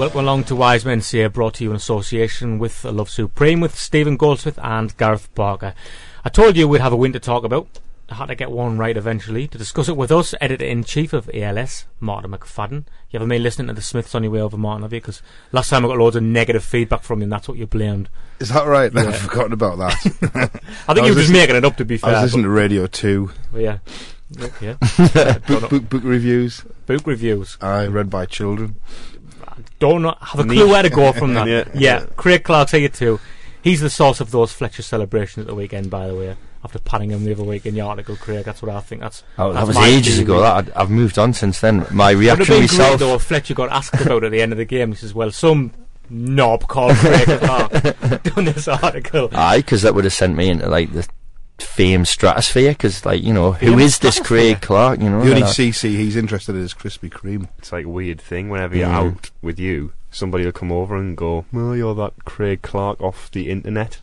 [0.00, 3.78] Welcome along to Wise Men Say, brought to you in association with Love Supreme with
[3.78, 5.74] Stephen Goldsmith and Gareth Barker.
[6.24, 7.68] I told you we'd have a win to talk about.
[8.08, 9.46] I had to get one right eventually.
[9.48, 12.86] To discuss it with us, editor in chief of ALS, Martyn McFadden.
[13.10, 15.02] You haven't been listening to the Smiths on your way over, Martyn, have you?
[15.02, 15.20] Because
[15.52, 18.08] last time I got loads of negative feedback from you, and that's what you blamed.
[18.38, 18.96] Is that right?
[18.96, 19.92] I've forgotten about that.
[20.88, 22.08] I think I you was were just making it up, to be fair.
[22.08, 23.32] I was listening to Radio 2.
[23.54, 23.78] yeah.
[24.62, 24.76] Yeah.
[25.48, 26.64] Book, book, book reviews.
[26.86, 27.58] Book reviews.
[27.60, 28.76] I read by children.
[29.78, 31.46] Don't not have a clue where to go from that.
[31.46, 31.64] Yeah.
[31.74, 32.06] yeah.
[32.16, 33.18] Craig Clark's here too.
[33.62, 36.36] He's the source of those Fletcher celebrations at the weekend, by the way.
[36.64, 39.00] After patting him the other week in your article, Craig, that's what I think.
[39.00, 40.24] That's Oh, that's that was ages theory.
[40.24, 40.40] ago.
[40.42, 41.86] That I've moved on since then.
[41.90, 43.00] My Would have reaction been great myself.
[43.00, 44.90] though if Fletcher got asked about at the end of the game.
[44.90, 45.72] He says, "Well, some
[46.10, 47.72] knob called Craig Clark
[48.24, 51.08] done this article." Aye, because that would have sent me into like the
[51.62, 52.70] fame stratosphere.
[52.72, 54.18] Because like you know, who Fame is this?
[54.20, 55.00] Craig Clark?
[55.00, 57.48] You know, The only CC he's interested in is Krispy Kreme.
[57.58, 58.94] It's like a weird thing whenever you're Mm.
[59.14, 63.30] out with you, somebody will come over and go, "Well, you're that Craig Clark off
[63.30, 63.98] the internet."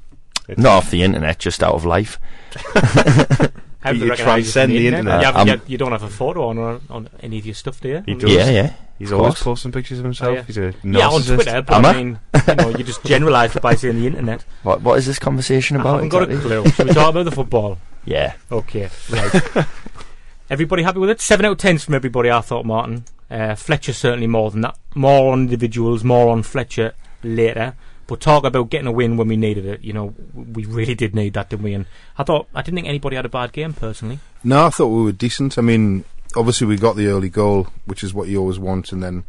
[0.47, 2.17] It's not off the internet, just out of life.
[3.87, 5.19] How do you transcend you from the internet.
[5.21, 7.45] You, have, Um, you, have- you don't have a photo on on, on any of
[7.45, 8.03] your stuff, do you?
[8.05, 8.31] He does.
[8.31, 8.73] Yeah, yeah.
[8.99, 10.29] He's always posting pictures of himself.
[10.31, 10.43] Oh, yeah.
[10.43, 11.21] He's a Yeah, on.
[11.21, 11.93] Twitter, but Am I I?
[11.93, 14.43] mean, you know, you just generalise it by saying the internet.
[14.63, 16.01] What What is this conversation about?
[16.01, 16.21] I about?
[16.21, 16.71] haven't got a clue.
[16.71, 17.77] Should we talk about the football?
[18.05, 18.33] Yeah.
[18.51, 19.65] Okay, right.
[20.49, 21.19] everybody happy with it?
[21.21, 22.31] Seven out of ten from everybody.
[22.31, 24.77] I thought Martin uh, Fletcher certainly more than that.
[24.95, 27.75] More on individuals, more on Fletcher later.
[28.07, 29.83] But talk about getting a win when we needed it.
[29.83, 31.73] You know, we really did need that, didn't we?
[31.73, 31.85] And
[32.17, 34.19] I thought I didn't think anybody had a bad game personally.
[34.43, 35.57] No, I thought we were decent.
[35.57, 39.03] I mean, obviously we got the early goal, which is what you always want, and
[39.03, 39.25] then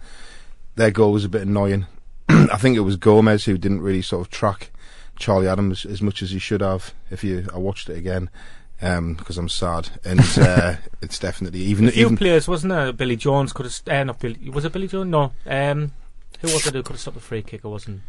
[0.76, 1.86] their goal was a bit annoying.
[2.28, 4.70] I think it was Gomez who didn't really sort of track
[5.16, 6.94] Charlie Adams as much as he should have.
[7.10, 8.30] If you, I watched it again
[8.78, 12.92] because I'm sad, and uh, it's definitely even A few even players, wasn't there?
[12.92, 13.80] Billy Jones could have.
[13.88, 14.50] Uh, not Billy.
[14.50, 15.10] Was it Billy Jones?
[15.10, 15.32] No.
[15.46, 15.92] Um,
[16.40, 17.62] who was it who could have stopped the free kick?
[17.64, 18.02] It wasn't.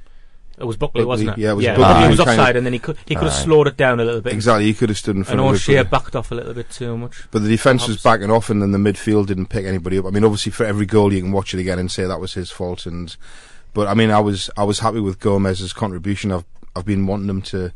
[0.60, 1.38] It was Buckley, Buckley, wasn't it?
[1.38, 2.10] yeah, it was yeah, Buckley.
[2.10, 4.00] Was He kind offside, of- and then he could he could have slowed it down
[4.00, 4.34] a little bit.
[4.34, 5.50] exactly he could have stood in And front of it.
[5.52, 7.24] O'Shea backed off a little bit too much.
[7.32, 10.06] But the defence was backing off, and then the midfield didn't pick anybody up.
[10.06, 12.34] I mean, obviously, for every goal, you can watch it again and say that was
[12.34, 12.86] his fault.
[12.86, 13.16] And
[13.74, 16.32] but I mean, I was I was happy with Gomez's contribution.
[16.32, 17.72] I've I've been wanting him to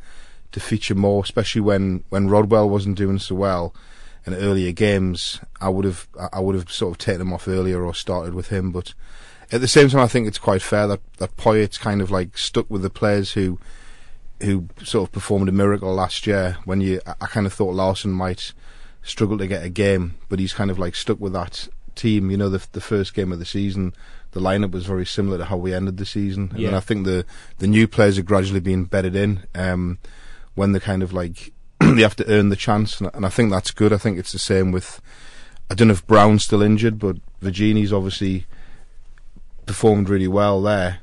[0.52, 3.74] to feature more, especially when when Rodwell wasn't doing so well
[4.26, 5.40] in earlier games.
[5.62, 8.50] I would have I would have sort of taken him off earlier or started with
[8.50, 8.72] him.
[8.72, 8.94] But
[9.54, 12.38] at the same time, I think it's quite fair that that Poyet's kind of like
[12.38, 13.60] stuck with the players who
[14.42, 16.58] who sort of performed a miracle last year.
[16.66, 18.52] When you, I, kind of thought Larsson might
[19.04, 22.32] struggle to get a game, but he's kind of like stuck with that team.
[22.32, 23.94] You know, the the first game of the season,
[24.32, 27.06] the lineup was very similar to how we ended the season, and then I think
[27.06, 27.24] the
[27.60, 29.44] the new players are gradually being bedded in.
[29.54, 30.00] Um,
[30.56, 33.52] when they kind of like they have to earn the chance, and, and I think
[33.52, 33.94] that's good.
[33.94, 35.00] I think it's the same with.
[35.70, 38.46] I don't know if Brown's still injured, but Vergini's obviously
[39.66, 41.00] performed really well there,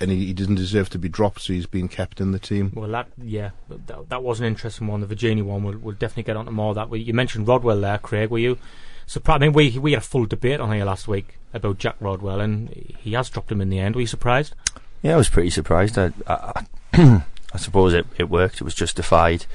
[0.00, 2.72] and he, he doesn't deserve to be dropped, so he's been kept in the team.
[2.74, 5.00] Well, that yeah, that, that was an interesting one.
[5.00, 6.96] The Vergini one, we'll, we'll definitely get onto more of that.
[6.96, 8.30] You mentioned Rodwell there, Craig.
[8.30, 8.58] Were you
[9.06, 9.42] surprised?
[9.42, 12.40] I mean, we we had a full debate on here last week about Jack Rodwell,
[12.40, 13.94] and he has dropped him in the end.
[13.94, 14.54] Were you surprised?
[15.02, 15.98] Yeah, I was pretty surprised.
[15.98, 18.56] I, I, I, I suppose it, it worked.
[18.56, 19.46] It was justified.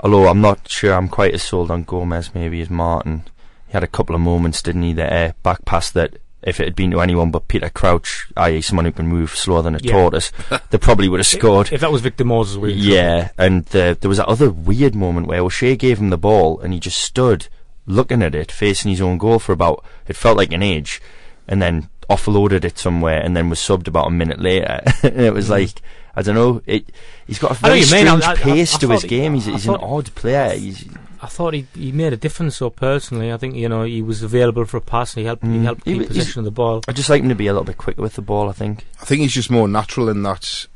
[0.00, 3.24] Although I'm not sure I'm quite as sold on Gomez maybe as Martyn.
[3.66, 4.92] He had a couple of moments, didn't he?
[4.92, 8.60] The uh, back pass that if it had been to anyone but Peter Crouch, i.e.
[8.60, 9.92] someone who can move slower than a Yeah.
[9.92, 10.30] tortoise,
[10.70, 11.72] they probably would have scored.
[11.72, 15.26] If that was Victor Moses, we Yeah, and the, there was that other weird moment
[15.26, 17.48] where O'Shea gave him the ball and he just stood
[17.86, 21.00] looking at it, facing his own goal for about, it felt like an age,
[21.48, 24.80] and then offloaded it somewhere and then was subbed about a minute later.
[25.02, 25.52] and it was mm-hmm.
[25.54, 25.82] like,
[26.14, 26.90] I don't know, it,
[27.26, 29.16] he's got a very you mean, I- strange I- pace I to his thought he-
[29.16, 29.34] game.
[29.34, 30.50] He's, he's an odd player.
[30.56, 30.88] He's,
[31.22, 32.56] I thought he he made a difference.
[32.56, 35.14] So personally, I think you know he was available for a pass.
[35.14, 35.62] and He helped he Mm.
[35.64, 36.82] helped He keep was- possession of the ball.
[36.88, 38.84] I just like him to be a little bit quicker with the ball, I think.
[39.00, 40.66] I think he's just more natural in that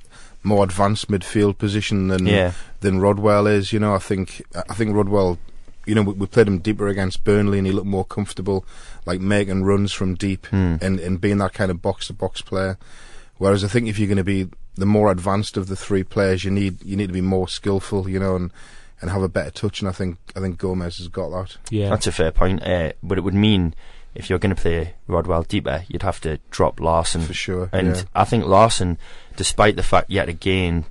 [0.42, 2.52] more advanced midfield position than Yeah.
[2.80, 3.72] than Rodwell is.
[3.72, 5.38] You know, I think I think Rodwell.
[5.86, 8.64] You know, we, we played him deeper against Burnley, and he looked more comfortable,
[9.06, 10.76] like making runs from deep Hmm.
[10.80, 12.78] and and being that kind of box to box player.
[13.38, 16.44] Whereas I think if you're going to be the more advanced of the three players.
[16.44, 18.50] You need you need to be more skillful, you know, and
[19.00, 19.80] and have a better touch.
[19.80, 21.56] And I think I think Gomez has got that.
[21.70, 22.62] Yeah, That's a fair point.
[22.62, 23.74] Uh, but it would mean
[24.14, 27.22] if you're going to play Rodwell deeper, you'd have to drop Larsson.
[27.22, 28.02] For sure, And yeah.
[28.14, 28.98] I think Larsson,
[29.36, 30.84] despite the fact yet again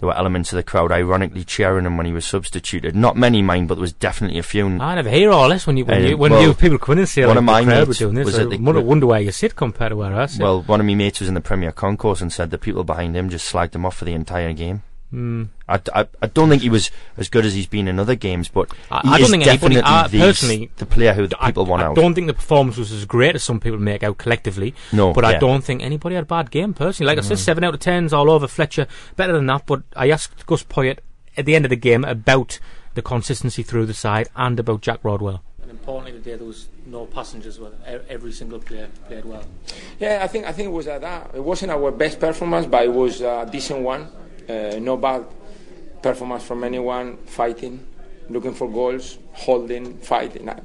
[0.00, 2.96] there were elements of the crowd ironically cheering him when he was substituted.
[2.96, 4.66] Not many mind, but there was definitely a few.
[4.66, 6.94] I never hear all this when you when, Uh, you, when well, you people come
[6.94, 8.26] in and say one like, of the my crowd were mates doing this.
[8.26, 10.42] was I at the- wonder, wonder where you sit compared to where I sit.
[10.42, 13.14] Well, one of my mates was in the Premier Concourse and said the people behind
[13.16, 14.82] him just slagged him off for the entire game.
[15.12, 15.48] Mm.
[15.68, 18.48] I, I, I don't think he was as good as he's been in other games,
[18.48, 21.26] but I- he I don't is think anybody- definitely I the, personally- the player who
[21.28, 21.96] the I, people want out.
[21.96, 24.74] I don't think the performance was as great as some people make out collectively.
[24.92, 27.06] No, but I don't think anybody had a bad game personally.
[27.14, 28.86] Like I said, seven out of tens all over Fletcher.
[29.14, 29.66] Better than that.
[29.66, 30.98] But I asked Gus Poyet
[31.36, 32.58] at the end of the game about
[32.94, 35.42] the consistency through the side and about Jack Rodwell.
[35.62, 37.58] And importantly, today there was no passengers.
[37.60, 37.72] Well,
[38.08, 39.44] every single player played well.
[40.00, 41.30] Yeah, I think I think it was that.
[41.34, 44.08] It wasn't our best performance, but it was a decent one.
[44.48, 45.24] Uh, no bad
[46.02, 47.16] performance from anyone.
[47.26, 47.86] Fighting,
[48.28, 50.48] looking for goals, holding, fighting.
[50.48, 50.60] Uh,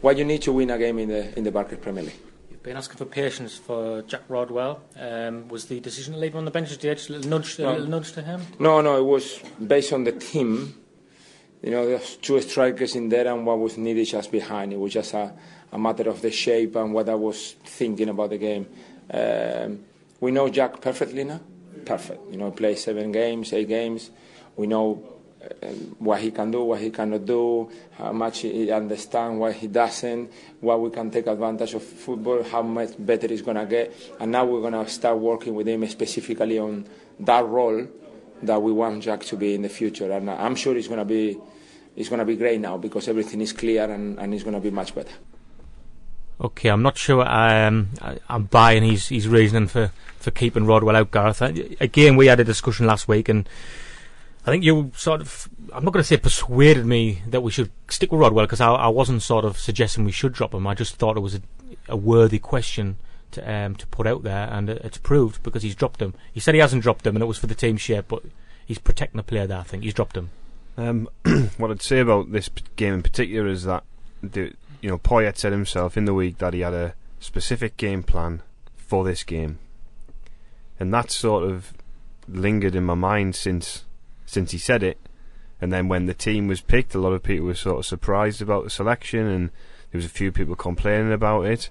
[0.00, 2.18] What you need to win a game in the in the Barclays Premier League.
[2.50, 4.80] You've been asking for patience for Jack Rodwell.
[4.98, 7.62] Um, was the decision to leave him on the bench just a little nudge, a
[7.62, 7.72] No.
[7.72, 8.40] little nudge to him?
[8.58, 10.74] No, no, it was based on the team.
[11.62, 14.72] You know, there's two strikers in there, and what was needed just behind.
[14.72, 15.32] It was just a,
[15.72, 18.66] a matter of the shape and what I was thinking about the game.
[19.12, 19.80] Um,
[20.20, 21.40] we know Jack perfectly now.
[21.90, 22.30] Perfect.
[22.30, 24.12] You know, play seven games, eight games.
[24.54, 25.02] We know
[25.42, 25.66] uh,
[25.98, 30.30] what he can do, what he cannot do, how much he understands, what he doesn't,
[30.60, 33.92] what we can take advantage of football, how much better he's going to get.
[34.20, 36.86] And now we're going to start working with him specifically on
[37.18, 37.88] that role
[38.44, 40.12] that we want Jack to be in the future.
[40.12, 41.38] And I'm sure he's going to be,
[41.96, 44.60] he's going to be great now because everything is clear and, and he's going to
[44.60, 45.10] be much better.
[46.40, 50.96] Okay, I'm not sure um, I, I'm buying his, his reasoning for, for keeping Rodwell
[50.96, 51.42] out, Gareth.
[51.42, 51.48] I,
[51.80, 53.46] again, we had a discussion last week, and
[54.46, 57.70] I think you sort of, I'm not going to say persuaded me that we should
[57.90, 60.66] stick with Rodwell, because I, I wasn't sort of suggesting we should drop him.
[60.66, 61.42] I just thought it was a,
[61.90, 62.96] a worthy question
[63.32, 66.14] to um, to put out there, and it, it's proved because he's dropped him.
[66.32, 68.22] He said he hasn't dropped him, and it was for the team shape, but
[68.64, 69.82] he's protecting the player there, I think.
[69.82, 70.30] He's dropped him.
[70.78, 71.06] Um,
[71.58, 73.84] what I'd say about this game in particular is that
[74.22, 78.02] the, you know Poyet said himself in the week that he had a specific game
[78.02, 78.42] plan
[78.76, 79.58] for this game,
[80.78, 81.72] and that sort of
[82.28, 83.84] lingered in my mind since
[84.26, 84.98] since he said it.
[85.60, 88.40] And then when the team was picked, a lot of people were sort of surprised
[88.40, 89.50] about the selection, and
[89.90, 91.68] there was a few people complaining about it.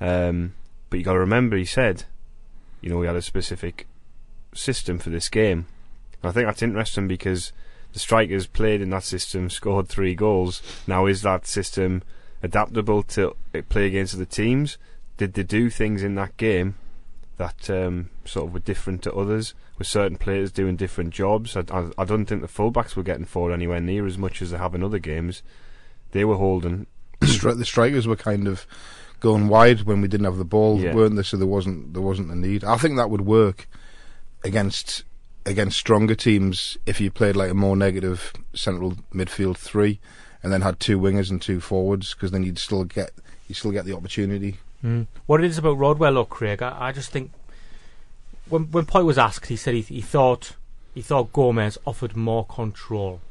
[0.00, 0.54] Um,
[0.90, 2.04] but you got to remember, he said,
[2.82, 3.86] you know, we had a specific
[4.52, 5.66] system for this game.
[6.22, 7.52] And I think that's interesting because
[7.94, 10.60] the strikers played in that system, scored three goals.
[10.86, 12.02] Now, is that system
[12.44, 13.34] adaptable to
[13.68, 14.78] play against the teams?
[15.16, 16.74] Did they do things in that game
[17.38, 19.54] that um, sort of were different to others?
[19.78, 23.24] With certain players doing different jobs, I, I, I don't think the fullbacks were getting
[23.24, 25.42] forward anywhere near as much as they have in other games.
[26.12, 26.86] They were holding.
[27.20, 28.66] the, stri- the strikers were kind of
[29.18, 30.94] going wide when we didn't have the ball, Yeah.
[30.94, 31.22] weren't they?
[31.24, 32.62] So there wasn't there wasn't a need.
[32.62, 33.66] I think that would work
[34.44, 35.02] against
[35.46, 39.98] against stronger teams if you played like a more negative central midfield three,
[40.44, 43.10] and then had two wingers and two forwards, because then you'd still get
[43.48, 44.58] you still get the opportunity.
[44.84, 45.06] Mm.
[45.26, 47.32] What it is about Rodwell or Craig, I, I just think
[48.48, 50.52] when when Poy was asked, he said he, he thought
[50.94, 53.22] he thought Gomez offered more control.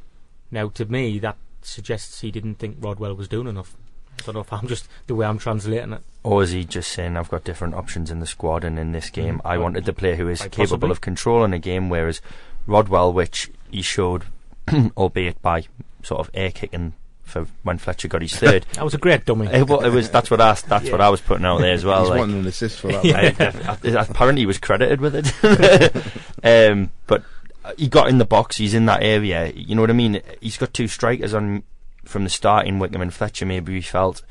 [0.52, 3.76] Now, to me, that suggests he didn't think Rodwell was doing enough.
[4.20, 6.02] I don't know if I'm just the way I'm translating it.
[6.24, 9.10] Or is he just saying, I've got different options in the squad, and in this
[9.10, 10.92] game, I wanted the player who is quite capable possibly.
[10.92, 12.22] of controlling a game, whereas
[12.66, 14.26] Rodwell, which he showed,
[14.98, 15.66] albeit by
[16.04, 16.94] sort of air kicking
[17.34, 18.66] for when Fletcher got his third.
[18.74, 19.48] That was a great dummy.
[19.48, 21.84] it, wa- it was that's what I that's what I was putting out there as
[21.84, 22.02] well.
[22.02, 23.04] He's like, wanting an assist for that.
[23.04, 23.78] Yeah.
[23.84, 25.94] I- I- apparently he was credited with it.
[26.72, 27.24] um, but
[27.78, 28.58] he got in the box.
[28.58, 29.52] He's in that area.
[29.56, 30.22] You know what I mean?
[30.42, 31.64] He's got two strikers on
[32.06, 33.46] from the start in Wickham and Fletcher.
[33.46, 34.22] Maybe he felt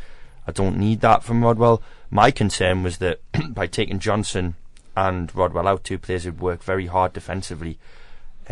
[0.47, 1.83] I don't need that from Rodwell.
[2.11, 4.55] My concern was that by taking Johnson
[4.97, 7.79] and Rodwell out, two players who'd worked very hard defensively.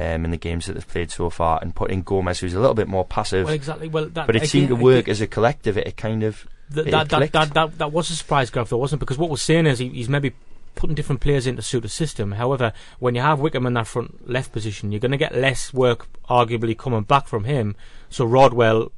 [0.00, 2.74] Um, in the games that they've played so far, and putting Gomez, who's a little
[2.74, 3.88] bit more passive, Well, exactly.
[3.88, 5.76] Well, that, but it seemed to again- work as a collective.
[5.76, 8.70] It, it kind of Th- it that, that, that, that, that was a surprise, Gareth,
[8.70, 9.04] though, wasn't it?
[9.04, 10.32] Because what we're saying is he, he's maybe
[10.76, 12.32] putting different players in to suit a system.
[12.32, 15.74] However, when you have Wickham in that front left position, you're going to get less
[15.74, 17.74] work, arguably, coming back from him.
[18.08, 18.92] So Rodwell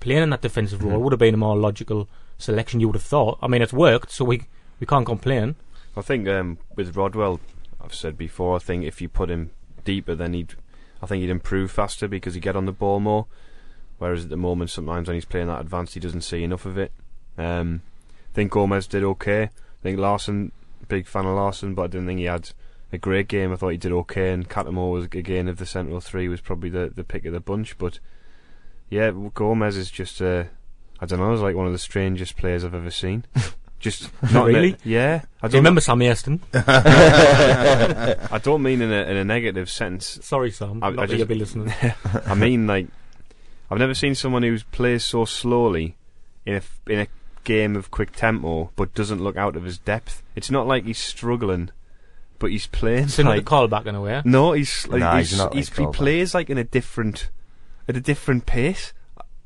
[0.00, 1.02] playing in that defensive role Mhm.
[1.02, 2.08] would have been a more logical
[2.38, 3.38] selection, you would have thought.
[3.42, 4.42] I mean, it's worked, so we,
[4.78, 5.56] we can't complain.
[5.96, 7.40] I think um, with Rodwell,
[7.82, 8.54] I've said before.
[8.56, 9.50] I think if you put him
[9.84, 10.54] deeper, then he'd,
[11.02, 13.26] I think he'd improve faster because he'd get on the ball more.
[13.98, 16.76] Whereas at the moment, sometimes when he's playing that advanced, he doesn't see enough of
[16.76, 16.92] it.
[17.38, 17.82] Um,
[18.32, 19.44] I think Gomez did okay.
[19.44, 20.52] I think Larsson,
[20.88, 22.50] big fan of Larsson, but I didn't think he had
[22.92, 23.52] a great game.
[23.52, 26.70] I thought he did okay, and Cattermole was again of the central three was probably
[26.70, 27.76] the the pick of the bunch.
[27.78, 27.98] But
[28.88, 30.44] yeah, Gomez is just uh,
[31.00, 33.24] I don't know, he's like one of the strangest players I've ever seen.
[33.84, 34.76] Just not in a- Really?
[34.82, 35.20] yeah.
[35.42, 36.40] I Do you don't remember Sammy Aston?
[36.54, 40.18] I don't mean in a in a negative sense.
[40.22, 40.82] Sorry, Sam.
[40.82, 41.72] I- not I that you'll just- be listening.
[42.26, 42.86] I mean like
[43.70, 45.96] I've never seen someone who plays so slowly
[46.46, 47.06] in a f- in a
[47.44, 50.22] game of quick tempo, but doesn't look out of his depth.
[50.34, 51.70] It's not like he's struggling,
[52.38, 54.22] but he's playing Similar like to Colback in a way.
[54.24, 57.28] no, he's like Nah, he's, he's not he's- he plays like in a different
[57.88, 58.92] at a different pace.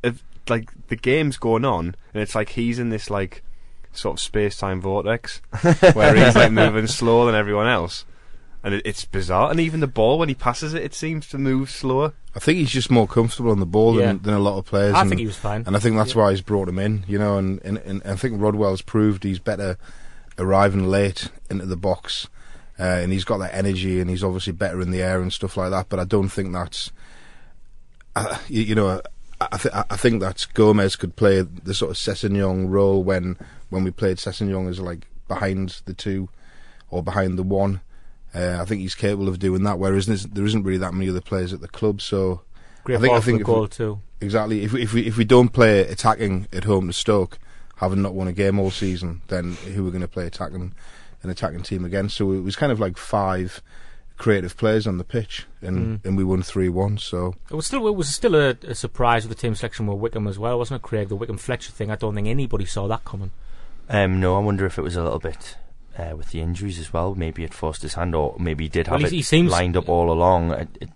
[0.04, 3.42] Of like the game's going on, and it's like he's in this like
[3.92, 5.40] sort of space time vortex
[5.92, 8.04] where he's like moving slower than everyone else,
[8.62, 9.50] and it, it's bizarre.
[9.50, 12.12] And even the ball when he passes it, it seems to move slower.
[12.34, 14.06] I think he's just more comfortable on the ball Yeah.
[14.08, 14.94] than, than a lot of players.
[14.94, 15.64] I and, think he was fine.
[15.66, 17.36] and I think that's why he's brought him in, you know.
[17.38, 19.76] And, and, and I think Rodwell's proved he's better
[20.38, 22.28] arriving late into the box,
[22.78, 25.56] uh, and he's got that energy, and he's obviously better in the air and stuff
[25.56, 25.88] like that.
[25.88, 26.92] But I don't think that's,
[28.14, 29.00] uh, you, you know,
[29.40, 33.36] I, th- I think that Gomez could play the sort of Sessegnon role when
[33.70, 36.28] when we played Sessegnon as like behind the two
[36.90, 37.80] or behind the one.
[38.34, 39.78] Uh, I think he's capable of doing that.
[39.78, 42.42] Whereas there isn't really that many other players at the club, so
[42.84, 44.00] Great I think- I think if we- too.
[44.20, 44.64] Exactly.
[44.64, 47.38] If we, if we if we don't play attacking at home to Stoke,
[47.76, 50.74] having not won a game all season, then who are going to play attacking
[51.22, 52.16] an attacking team against?
[52.16, 53.62] So it was kind of like five
[54.18, 56.06] creative players on the pitch, and Mm.
[56.06, 56.98] and we won three one.
[56.98, 59.98] So It was still it was still a, a surprise with the team selection with
[59.98, 61.08] Wickham as well, wasn't it, Craig?
[61.08, 61.90] The Wickham Fletcher thing.
[61.90, 63.30] I don't think anybody saw that coming.
[63.88, 65.56] Um, no, I wonder if it was a little bit
[65.98, 67.14] uh, with the injuries as well.
[67.14, 69.50] Maybe it forced his hand, or maybe he did Well, have he- it he seems-
[69.50, 70.50] lined up all along.
[70.52, 70.88] It, it,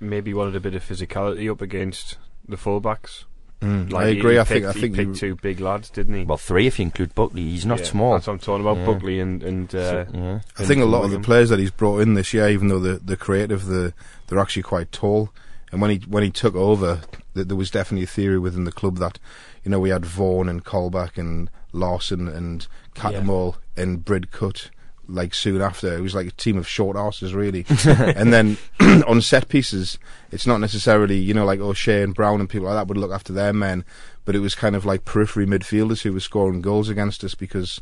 [0.00, 3.24] Maybe he wanted a bit of physicality up against the fullbacks.
[3.60, 4.34] Mm, Like I agree.
[4.34, 6.24] He, I think picked, I think he picked two big lads, didn't he?
[6.24, 7.42] well, three if you include Buckley.
[7.42, 8.12] He's not Yeah, small.
[8.12, 8.76] That's what I'm talking about.
[8.78, 8.86] Yeah.
[8.86, 10.40] Buckley and and uh, So, yeah.
[10.58, 12.78] I think a lot of the players that he's brought in this year, even though
[12.80, 13.94] they're, they're creative, they're,
[14.26, 15.30] they're actually quite tall.
[15.72, 17.00] And when he when he took over,
[17.34, 19.18] th- there was definitely a theory within the club that,
[19.64, 24.68] you know, we had Vaughan and Colback and Larsson and Cattermole and Bridcut
[25.08, 25.94] like soon after.
[25.96, 27.66] It was like a team of short asses, really.
[27.86, 28.56] and then
[29.06, 29.98] on set pieces,
[30.30, 33.12] it's not necessarily, you know, like O'Shea and Brown and people like that would look
[33.12, 33.84] after their men,
[34.24, 37.80] but it was kind of like periphery midfielders who were scoring goals against us because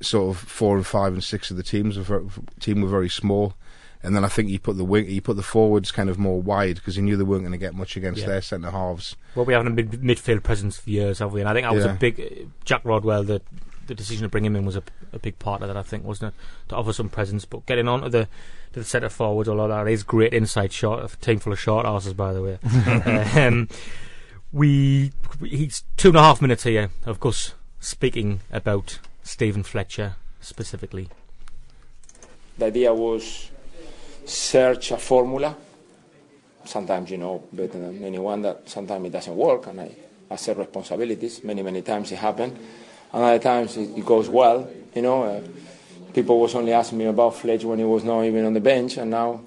[0.00, 2.24] sort of four and five and six of the teams were ver-
[2.60, 3.54] team were very small.
[4.02, 6.38] And then I think he put the wing, he put the forwards kind of more
[6.42, 8.26] wide because he knew they weren't going to get much against Yeah.
[8.26, 9.16] their centre halves.
[9.34, 11.40] Well, we haven't a mid- midfield presence for years, have we?
[11.40, 13.22] And I think that was a big uh, Jack Rodwell.
[13.24, 13.40] The
[13.86, 15.76] the decision to bring him in was a, a big part of that.
[15.76, 18.28] I think wasn't it to offer some presence, but getting on to the
[18.72, 21.04] to the centre forwards, although that is great inside shot.
[21.04, 22.58] A team full of short asses, by the way.
[23.46, 23.68] um,
[24.52, 27.54] we he's two and a half minutes here, of course.
[27.80, 31.08] Speaking about Stephen Fletcher specifically.
[32.56, 33.50] The idea was
[34.24, 35.56] search a formula.
[36.64, 39.90] Sometimes you know better than anyone that sometimes it doesn't work, and I
[40.30, 41.42] accept responsibilities.
[41.44, 42.58] Many, many times it happened.
[43.14, 44.68] And other times it, it goes well.
[44.92, 45.40] You know, uh,
[46.12, 48.96] people was only asking me about Fletch when he was not even on the bench,
[48.96, 49.40] and now,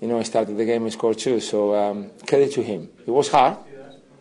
[0.00, 1.38] you know, he started the game and scored two.
[1.38, 2.88] So um, credit to him.
[3.06, 3.56] It was hard.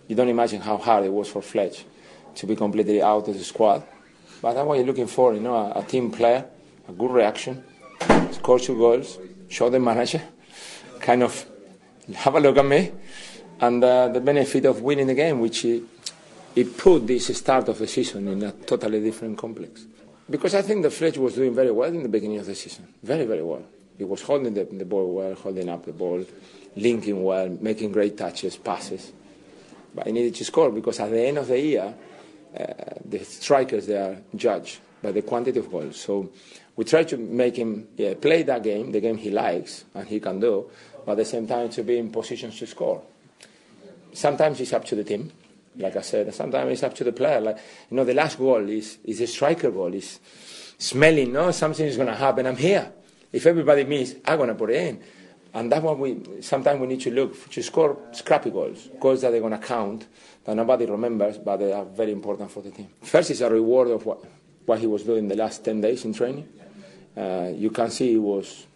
[0.07, 1.85] You don't imagine how hard it was for Fletch
[2.35, 3.83] to be completely out of the squad.
[4.43, 6.45] But that's what you're looking for, you know, a, a team player,
[6.87, 7.63] a good reaction,
[8.31, 9.17] score two goals,
[9.49, 10.21] show the manager,
[10.99, 11.45] kind of
[12.13, 12.91] have a look at me,
[13.59, 15.83] and uh, the benefit of winning the game, which it,
[16.57, 19.85] it put this start of the season in a totally different complex.
[20.27, 22.87] Because I think the Fletch was doing very well in the beginning of the season,
[23.03, 23.61] very, very well.
[23.95, 26.25] He was holding the, the ball well, holding up the ball,
[26.75, 29.13] linking well, making great touches, passes.
[29.93, 31.93] But he needed to score because at the end of the year,
[32.59, 32.63] uh,
[33.05, 35.97] the strikers they are judged by the quantity of goals.
[36.01, 36.31] So
[36.75, 40.19] we try to make him yeah, play that game, the game he likes and he
[40.19, 40.71] can do,
[41.05, 43.03] but at the same time to be in positions to score.
[44.11, 45.31] Sometimes it's up to the team,
[45.77, 46.33] like I said.
[46.33, 47.39] Sometimes it's up to the player.
[47.39, 47.57] Like
[47.89, 49.93] you know, the last goal is is a striker goal.
[49.93, 50.19] Is
[50.77, 52.45] smelling, no, something is going to happen.
[52.45, 52.91] I'm here.
[53.31, 55.03] If everybody misses, I'm going to put it in.
[55.53, 59.31] And that's what we sometimes we need to look to score scrappy goals, goals that
[59.31, 60.07] they're going to count,
[60.45, 62.87] that nobody remembers, but they are very important for the team.
[63.01, 64.23] First, is a reward of what,
[64.65, 66.47] what he was doing the last 10 days in training.
[67.15, 68.67] Uh, you can see he was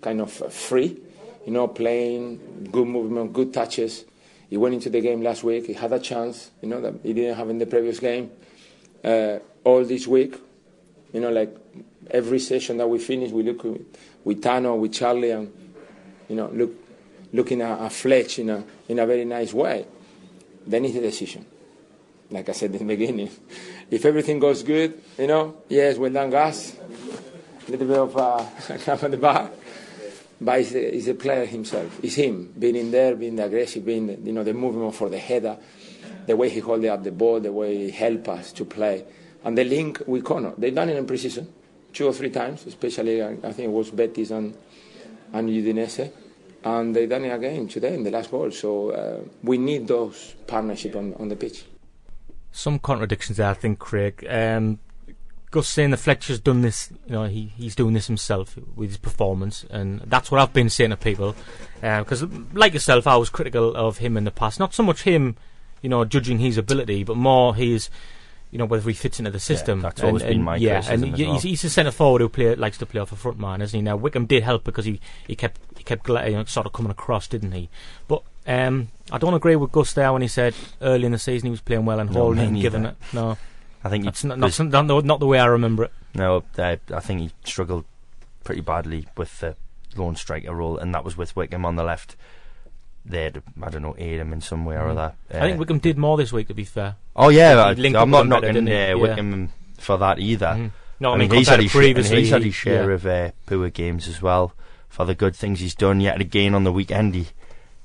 [0.00, 1.00] kind of free,
[1.46, 4.04] you know, playing, good movement, good touches.
[4.52, 5.64] He went into the game last week.
[5.64, 8.30] He had a chance, you know, that he didn't have in the previous game.
[9.02, 10.34] Uh, all this week,
[11.14, 11.56] you know, like
[12.10, 13.80] every session that we finish, we look with,
[14.24, 15.50] with Tano, with Charlie, and
[16.28, 16.70] you know, look,
[17.32, 19.86] looking at, at Fletch in a in a very nice way.
[20.66, 21.46] Then it's a decision.
[22.30, 23.30] Like I said in the beginning,
[23.90, 26.76] if everything goes good, you know, yes, well done, guys.
[27.68, 28.36] a little bit of uh,
[28.92, 29.50] up at the back.
[30.44, 32.00] But it's the, it's the player himself.
[32.02, 35.08] It's him being in there, being the aggressive, being the, you know the movement for
[35.08, 35.56] the header,
[36.26, 39.04] the way he holding up the ball, the way he helps us to play,
[39.44, 40.52] and the link with Connor.
[40.58, 41.52] They've done it in precision,
[41.92, 44.56] two or three times, especially I think it was Betis and
[45.32, 46.10] and Udinese,
[46.64, 48.50] and they've done it again today in the last ball.
[48.50, 51.64] So uh, we need those partnership on, on the pitch.
[52.50, 54.26] Some contradictions there, I think, Craig.
[54.28, 54.78] Um,
[55.52, 58.96] Gus saying that Fletcher's done this, you know, he, he's doing this himself with his
[58.98, 61.36] performance, and that's what I've been saying to people.
[61.80, 64.58] Because, uh, like yourself, I was critical of him in the past.
[64.58, 65.36] Not so much him,
[65.80, 67.88] you know, judging his ability, but more his,
[68.50, 69.78] you know, whether he fits into the system.
[69.78, 71.34] Yeah, that's always and, been and, my yeah, criticism and as y- well.
[71.34, 73.76] he's, he's a centre forward who play, likes to play off a front man, isn't
[73.78, 73.82] he?
[73.82, 76.90] Now Wickham did help because he, he kept he kept you know, sort of coming
[76.90, 77.68] across, didn't he?
[78.08, 81.46] But um, I don't agree with Gus there when he said early in the season
[81.46, 82.96] he was playing well and No, holding and giving it.
[83.12, 83.36] No,
[83.84, 85.92] I think that's not, not, not, the- not the way I remember it.
[86.14, 87.84] No, I, I think he struggled
[88.44, 89.56] pretty badly with the
[89.96, 92.16] lone striker role, and that was with Wickham on the left.
[93.04, 94.90] There, to, I don't know, aid him in some way or Mm.
[94.92, 95.12] other.
[95.30, 96.94] I think Uh, Wickham did more this week, to be fair.
[97.16, 98.94] Oh yeah, I, he linked up I'm not better, knocking didn't uh, Yeah.
[98.94, 100.46] Wickham for that either.
[100.46, 100.70] Mhm.
[101.00, 102.88] No, I I mean, he's had his, to sh- and previously, he's had his share
[102.90, 102.94] yeah.
[102.94, 104.52] of uh, poor games as well
[104.88, 106.00] for the good things he's done.
[106.00, 107.26] Yet again on the weekend, he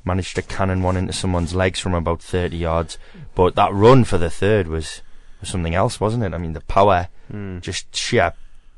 [0.05, 2.99] managed to cannon one into someone's legs from about 30 yards.
[3.33, 5.01] But that run for the third was,
[5.39, 6.33] was something else, wasn't it?
[6.33, 7.61] I mean, the power, Mm.
[7.61, 8.33] just sheer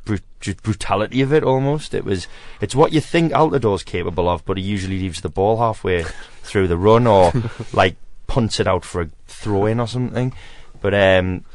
[0.06, 1.94] brut- just brutality of it almost.
[1.94, 2.28] It was,
[2.62, 6.04] it's what you think Altidore's capable of, but he usually leaves the ball halfway
[6.44, 7.32] through the run or
[7.74, 7.96] like
[8.28, 10.34] punts it out for a throw in or something.
[10.82, 11.46] But um,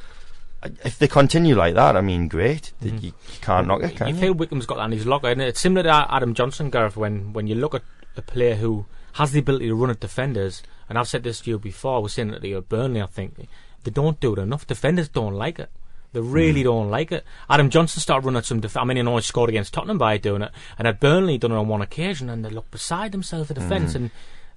[0.84, 2.72] if they continue like that, I mean, great.
[2.82, 3.02] Mhm.
[3.02, 4.20] You, you can't knock it, can you you?
[4.20, 6.96] feel Wickham's got that in his locker, and it's similar to Adam Johnson, Gareth.
[6.96, 7.82] When when you look at
[8.16, 11.50] a player who has the ability to run at defenders, and I've said this to
[11.50, 13.02] you before, I was saying it to you at Burnley.
[13.02, 13.48] I think
[13.84, 14.66] they don't do it enough.
[14.66, 15.70] Defenders don't like it.
[16.12, 16.64] They really Mm.
[16.64, 17.24] don't like it.
[17.50, 18.60] Adam Johnson started running at some.
[18.60, 21.56] Def- I mean, he scored against Tottenham by doing it, and at Burnley, done it
[21.56, 23.92] on one occasion, and they look beside themselves at defence.
[23.92, 23.96] Mm.
[23.96, 24.10] And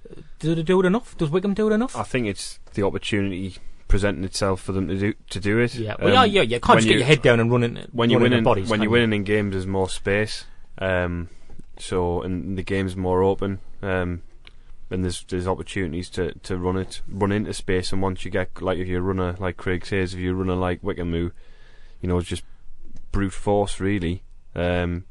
[0.08, 1.16] uh, do they do it enough?
[1.18, 1.96] Does Wickham do it enough?
[1.96, 3.56] I think it's the opportunity
[3.88, 5.74] presenting itself for them to do to do it.
[5.74, 7.64] yeah, Um, well, yeah, yeah, you can't just get you- your head down and run
[7.64, 7.88] in.
[7.92, 8.90] when you're winning bodies, when you're you?
[8.92, 10.44] winning in games there's more space
[10.78, 11.28] um,
[11.78, 14.22] so and the game's more open um,
[14.90, 18.62] and there's there's opportunities to, to run it run into space and once you get
[18.62, 21.30] like if you're a runner like Craig says if you're a runner like Wickham who
[22.00, 22.42] you know it's just
[23.12, 24.22] brute force really
[24.54, 25.04] um,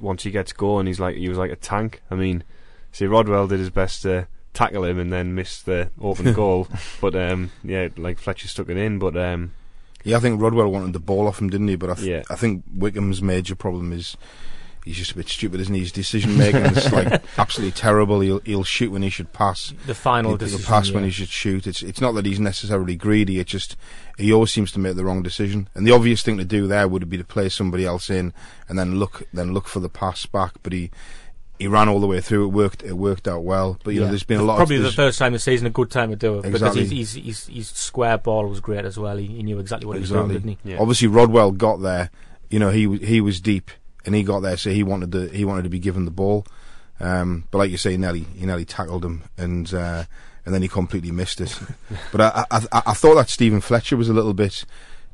[0.00, 2.44] once he gets going he's like he was like a tank I mean
[2.92, 6.68] see Rodwell did his best to tackle him and then missed the open goal
[7.00, 9.52] but um, yeah like Fletcher stuck it in but um,
[10.04, 11.76] Yeah, I think Rodwell wanted the ball off him, didn't he?
[11.76, 12.22] But I, th- Yeah.
[12.28, 14.16] I think Wickham's major problem is
[14.84, 15.80] he's just a bit stupid, isn't he?
[15.80, 18.20] His decision making is like absolutely terrible.
[18.20, 19.72] He'll he'll shoot when he should pass.
[19.86, 20.66] the final He'll, he'll decision.
[20.66, 21.66] pass when he should shoot.
[21.66, 23.38] It's it's not that he's necessarily greedy.
[23.38, 23.76] It's just
[24.18, 25.68] he always seems to make the wrong decision.
[25.74, 28.32] And the obvious thing to do there would be to play somebody else in
[28.68, 30.54] and then look then look for the pass back.
[30.62, 30.90] But he
[31.58, 32.46] he ran all the way through.
[32.46, 32.82] It worked.
[32.82, 33.78] It worked out well.
[33.84, 34.54] But you know, there's been a lot.
[34.54, 34.58] Of.
[34.58, 36.80] Probably of, the first time this season, a good time to do it Exactly.
[36.82, 39.16] because he's, he's, he's, his square ball was great as well.
[39.16, 40.58] He, he knew exactly what he was doing, didn't he?
[40.64, 40.78] yeah.
[40.80, 42.10] Obviously, Rodwell got there.
[42.50, 43.70] You know, he he was deep,
[44.04, 46.46] and he got there, so he wanted to he wanted to be given the ball.
[47.00, 50.04] Um, but like you say, Nelly, he nearly tackled him, and uh,
[50.44, 51.58] and then he completely missed it.
[52.12, 54.64] but I, I I I thought that Stephen Fletcher was a little bit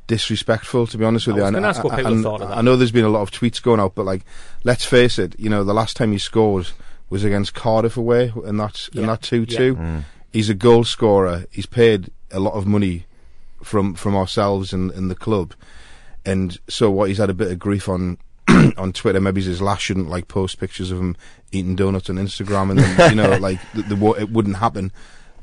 [0.07, 1.43] disrespectful, to be honest with I you.
[1.43, 2.57] was And gonna ask what people and thought of that.
[2.57, 4.23] I know there's been a lot of tweets going out, but like,
[4.63, 6.69] let's face it, you know, the last time he scored
[7.09, 9.01] was against Cardiff away, and that's Yeah.
[9.01, 9.75] and that two two.
[9.75, 10.03] Mm.
[10.31, 11.45] He's a goal scorer.
[11.51, 13.05] He's paid a lot of money
[13.63, 15.53] from from ourselves and, and the club,
[16.25, 18.17] and so what he's had a bit of grief on
[18.77, 19.19] on Twitter.
[19.19, 21.15] Maybe his last shouldn't like post pictures of him
[21.51, 24.91] eating donuts on Instagram, and then you know like the, the it wouldn't happen.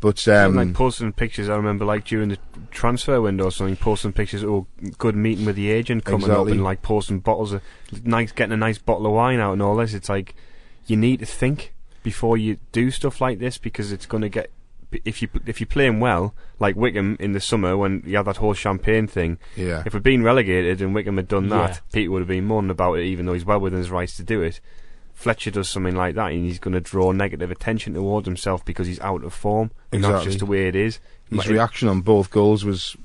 [0.00, 1.48] But um, like posting pictures.
[1.48, 2.38] I remember like during the
[2.70, 4.44] transfer window or something, posting pictures.
[4.44, 4.66] Oh,
[4.98, 7.62] good meeting with the agent coming up, and like posting bottles of
[8.04, 9.94] nice, getting a nice bottle of wine out and all this.
[9.94, 10.34] It's like
[10.86, 14.50] you need to think before you do stuff like this because it's going to get.
[15.04, 18.36] If you if you're playing well, like Wickham in the summer when you had that
[18.38, 21.78] whole champagne thing, yeah, if we'd been relegated and Wickham had done that, Yeah.
[21.92, 24.22] Peter would have been moaning about it, even though he's well within his rights to
[24.22, 24.60] do it.
[25.14, 28.86] Fletcher does something like that, and he's going to draw negative attention towards himself because
[28.86, 29.70] he's out of form.
[29.90, 31.00] And that's just the way it is.
[31.30, 32.96] his Like, reaction on both goals was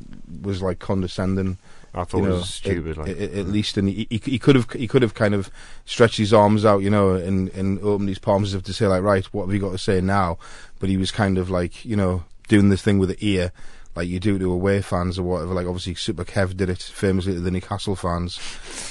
[0.41, 1.57] was like condescending.
[1.93, 2.91] I thought you it was stupid.
[2.91, 5.33] At, like, at- at least, and he, he he could have he could have kind
[5.33, 5.49] of
[5.85, 8.87] stretched his arms out, you know, and and opened his palms as if to say
[8.87, 10.37] like, right, what have you got to say now?
[10.81, 13.53] But he was kind of like, you know, doing this thing with the ear,
[13.95, 15.53] like you do to away fans or whatever.
[15.53, 18.39] Like obviously, Super Kev did it famously to the Newcastle fans,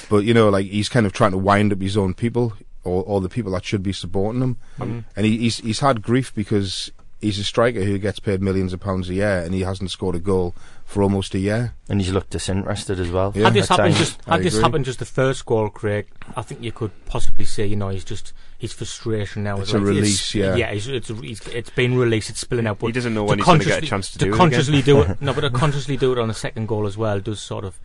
[0.08, 3.02] but you know, like he's kind of trying to wind up his own people or
[3.04, 4.56] or the people that should be supporting him.
[4.78, 5.04] Mm.
[5.16, 8.80] And he, he's he's had grief because he's a striker who gets paid millions of
[8.80, 10.54] pounds a year, and he hasn't scored a goal
[10.84, 11.74] for almost a year.
[11.88, 13.32] And he's looked disinterested as well.
[13.34, 13.44] Yeah.
[13.44, 13.98] had this happened times.
[13.98, 14.62] just I had this agree.
[14.62, 18.04] happened just the first goal, Craig, I think you could possibly say, you know, he's
[18.04, 19.58] just his frustration now.
[19.60, 20.56] It's is a like, release, yeah.
[20.56, 20.70] yeah.
[20.70, 22.30] It's, it's, it's, it's been released.
[22.30, 22.78] It's spilling out.
[22.78, 24.36] But he doesn't know when he's going to get a chance to, to do it
[24.36, 25.20] consciously do it.
[25.20, 27.78] No, but to consciously do it on the second goal as well does sort of,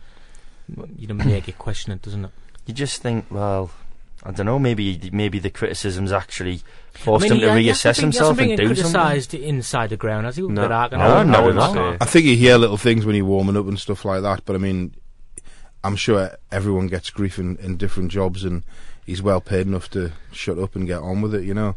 [0.96, 2.30] you know, make you question it, doesn't it?
[2.66, 3.70] You just think, well,
[4.24, 4.58] I don't know.
[4.58, 6.60] Maybe maybe the criticisms actually
[6.94, 8.76] forced I mean, him to he- he reassess been- himself he and hasn't do been
[8.92, 9.00] something.
[9.02, 10.42] criticised inside the ground, has he?
[10.42, 10.62] No.
[10.68, 11.96] But I No, no, no.
[12.00, 14.56] I think you hear little things when you're warming up and stuff like that, but
[14.56, 14.94] I mean,
[15.84, 18.64] I'm sure everyone gets grief in, in different jobs, and
[19.04, 21.76] he's well paid enough to shut up and get on with it, you know.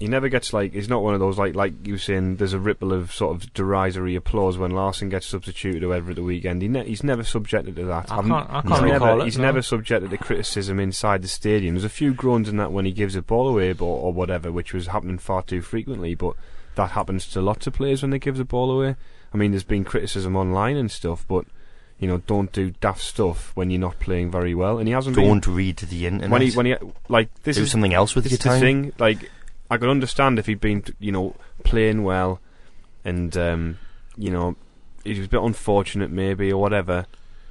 [0.00, 2.36] He never gets like he's not one of those like like you were saying.
[2.36, 6.16] There's a ripple of sort of derisory applause when Larsson gets substituted or whatever at
[6.16, 6.62] the weekend.
[6.62, 8.10] He ne- he's never subjected to that.
[8.10, 9.44] I I've- can't- I he's can't never, recall it, He's no.
[9.44, 11.74] never subjected to criticism inside the stadium.
[11.74, 14.50] There's a few groans in that when he gives a ball away or, or whatever,
[14.50, 16.14] which was happening far too frequently.
[16.14, 16.34] But
[16.76, 18.96] that happens to lots of players when they give the ball away.
[19.34, 21.44] I mean, there's been criticism online and stuff, but
[21.98, 24.78] you know, don't do daft stuff when you're not playing very well.
[24.78, 26.30] And he hasn't been Don't read the internet.
[26.30, 26.74] when he when he
[27.10, 28.60] like this do is something else with this your is the time.
[28.60, 28.92] thing.
[28.98, 29.30] Like,
[29.70, 32.40] I could understand if he'd been, you know, playing well,
[33.04, 33.78] and um,
[34.16, 34.56] you know,
[35.04, 37.06] he was a bit unfortunate maybe or whatever.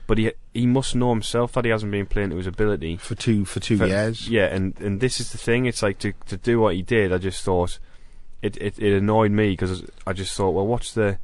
[0.07, 3.15] But he he must know himself that he hasn't been playing to his ability For
[3.15, 5.65] two for two for- years, Yeah, and and this is the thing.
[5.65, 7.13] It's like to to do what he did.
[7.13, 7.77] I just thought
[8.41, 11.19] it it, it annoyed me because I just thought, well, what's the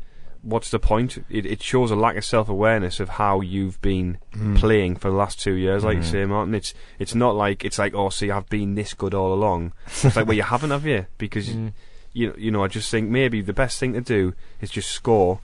[0.46, 1.18] what's the point?
[1.30, 4.58] It it shows a lack of self awareness of how you've been Mm.
[4.58, 6.12] playing for the last two years, like you Mm.
[6.12, 6.54] say, Martyn.
[6.56, 9.74] It's it's not like it's like oh, see, I've been this good all along.
[9.88, 11.08] It's like well, you haven't, have you?
[11.18, 11.74] Because Mm.
[12.14, 15.40] you you know, I just think maybe the best thing to do is just score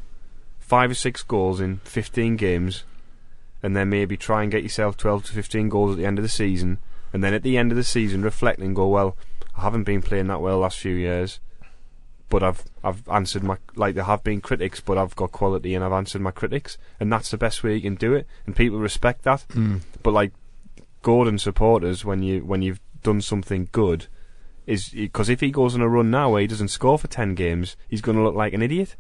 [0.60, 2.84] five or six goals in fifteen games,
[3.64, 6.24] and then maybe try and get yourself twelve to fifteen goals at the end of
[6.24, 6.78] the season,
[7.12, 9.18] and then at the end of the season reflect and go, well,
[9.58, 11.40] I haven't been playing that well last few years.
[12.32, 15.84] But I've I've answered my like there have been critics, but I've got quality and
[15.84, 18.80] I've answered my critics, and that's the best way you can do it, and people
[18.80, 19.46] respect that.
[19.50, 19.82] Mm.
[20.02, 20.32] But like
[21.02, 24.08] Gordon supporters, when you when you've done something good,
[24.66, 27.36] is because if he goes on a run now where he doesn't score for ten
[27.36, 28.96] games, he's going to look like an idiot.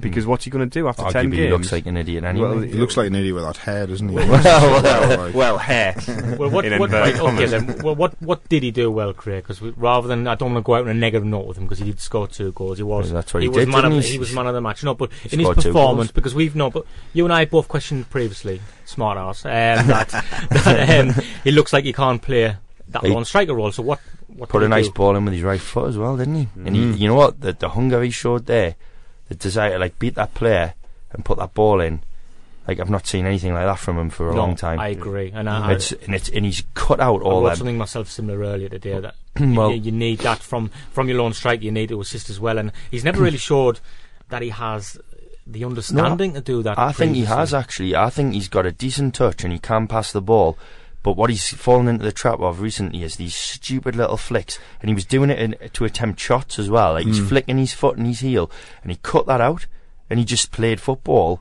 [0.00, 1.36] Because what's he going to do after ten Arguably, games?
[1.38, 2.48] he looks like an idiot anyway.
[2.48, 4.14] Well, He looks like an idiot with that hair, doesn't he?
[4.14, 5.94] well, well, hair.
[6.38, 9.42] Well, what, In what, right, okay, then, well, what, what did he do well, Craig?
[9.42, 11.64] Because rather than, I don't want to go out on a negative note with him
[11.64, 12.78] because he did score two goals.
[12.78, 14.12] He was, Well, that's what he, he was did, man of, didn't he?
[14.12, 14.84] he was man of the match.
[14.84, 18.08] No, but He in his performance, because we've no, but you and I both questioned
[18.08, 19.50] previously, smart ass, um,
[19.88, 20.08] that,
[20.50, 22.54] that um, he looks like he can't play
[22.88, 23.72] that He- lone striker role.
[23.72, 23.98] So what?
[24.28, 24.92] what Put did a he nice do?
[24.92, 26.48] ball in with his right foot as well, didn't he?
[26.64, 26.98] And he, Mm.
[26.98, 27.40] you know what?
[27.40, 28.76] The, the hunger he showed there,
[29.28, 30.74] the desire to like beat that player
[31.12, 32.02] and put that ball in.
[32.66, 34.78] Like I've not seen anything like that from him for a No, long time.
[34.78, 37.48] I agree, and I, I, it's and it's and he's cut out I all wrote
[37.50, 37.56] them.
[37.56, 41.32] something myself similar earlier today that well, you, you need that from from your lone
[41.32, 41.62] strike.
[41.62, 43.80] You need to assist as well, and he's never really showed
[44.28, 44.98] that he has
[45.46, 46.78] the understanding to do that.
[46.78, 47.96] I think he has actually.
[47.96, 50.58] I think he's got a decent touch and he can pass the ball.
[51.08, 54.90] But what he's fallen into the trap of recently is these stupid little flicks, and
[54.90, 56.92] he was doing it in, to attempt shots as well.
[56.92, 57.28] Like he's Mm.
[57.30, 58.50] flicking his foot and his heel,
[58.82, 59.64] and he cut that out,
[60.10, 61.40] and he just played football,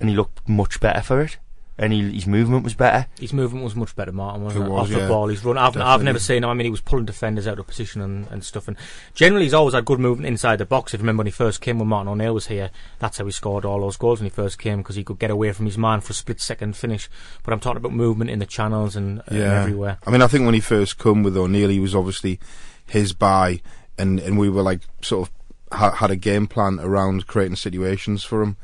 [0.00, 1.36] and he looked much better for it,
[1.78, 3.06] and he, his movement was better.
[3.20, 4.44] His movement was much better, Martyn.
[4.44, 4.70] Wasn't It it?
[4.70, 5.08] was, Off the yeah.
[5.08, 5.58] ball, he's run.
[5.58, 6.48] I've, I've never seen him.
[6.50, 8.66] I mean, he was pulling defenders out of position and, and stuff.
[8.66, 8.76] And
[9.14, 10.94] generally, he's always had good movement inside the box.
[10.94, 13.30] If you remember when he first came, when Martin O'Neill was here, that's how he
[13.32, 15.76] scored all those goals when he first came because he could get away from his
[15.76, 17.10] man for a split second finish.
[17.42, 19.60] But I'm talking about movement in the channels and, and Yeah.
[19.62, 19.98] everywhere.
[20.06, 22.40] I mean, I think when he first come with O'Neill, he was obviously
[22.86, 23.60] his buy,
[23.98, 28.24] and and we were like sort of ha- had a game plan around creating situations
[28.24, 28.56] for him.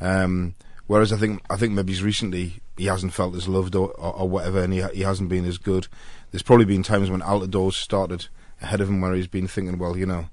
[0.00, 0.54] Um,
[0.86, 4.28] whereas I think I think maybe recently he hasn't felt as loved or, or, or
[4.28, 5.88] whatever, and he he hasn't been as good.
[6.30, 8.28] There's probably been times when Altidore started
[8.60, 10.28] ahead of him where he's been thinking, well, you know,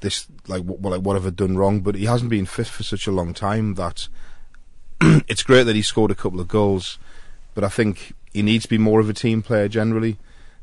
[0.00, 1.80] this like what like what have I done wrong?
[1.80, 4.08] But he hasn't been fit for such a long time that
[5.00, 6.98] it's great that he scored a couple of goals,
[7.54, 10.18] but I think he needs to be more of a team player generally.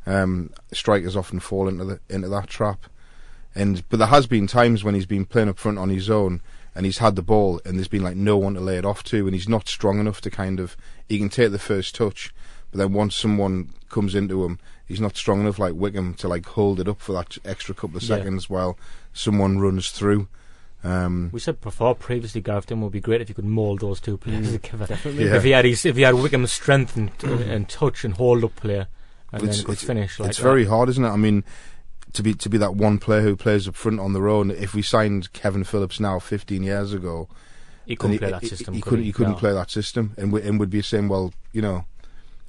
[0.06, 2.86] Um, strikers often fall into the into that trap,
[3.56, 6.41] and but there has been times when he's been playing up front on his own
[6.75, 9.03] and he's had the ball and there's been like no one to lay it off
[9.05, 10.75] to, and he's not strong enough to kind of
[11.07, 12.33] he can take the first touch,
[12.71, 16.45] but then once someone comes into him, he's not strong enough like Wickham to like
[16.45, 18.17] hold it up for that extra couple of Yeah.
[18.17, 18.77] seconds while
[19.13, 20.27] someone runs through.
[20.83, 24.01] Um, We said before previously, Gareth Dunn would be great if you could mould those
[24.01, 24.97] two players together.
[25.05, 25.36] Yeah.
[25.38, 28.55] If he had his, if he had Wickham's strength and, and touch and hold up
[28.57, 28.88] player,
[29.31, 30.43] and It's- then could it's- finish like it's that.
[30.43, 31.09] very hard, isn't it?
[31.09, 31.43] I mean,
[32.13, 34.52] to be to be that one player who plays up front on their own.
[34.52, 37.28] If we signed Kevin Phillips now, 15 years ago,
[37.86, 38.73] He couldn't he, play that system.
[38.73, 39.06] He, could couldn't.
[39.06, 39.39] He couldn't No.
[39.39, 41.86] play that system, and we, and would be saying, well, you know,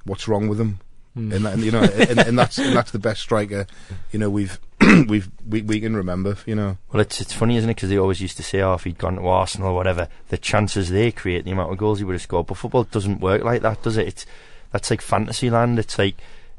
[0.05, 0.79] what's wrong with him?
[1.15, 1.31] Hmm.
[1.31, 3.65] and, that, and you know, and, and that's and that's the best striker,
[4.11, 4.59] you know, we've
[5.07, 6.77] we've we, we can remember, you know.
[6.91, 7.75] Well, it's it's funny, isn't it?
[7.75, 10.37] Because they always used to say, "Oh, if he'd gone to Arsenal or whatever, the
[10.37, 13.43] chances they create, the amount of goals he would have scored." But football doesn't work
[13.43, 14.07] like that, does it?
[14.07, 14.25] It's
[14.71, 15.79] that's like fantasy land.
[15.79, 16.15] It's like,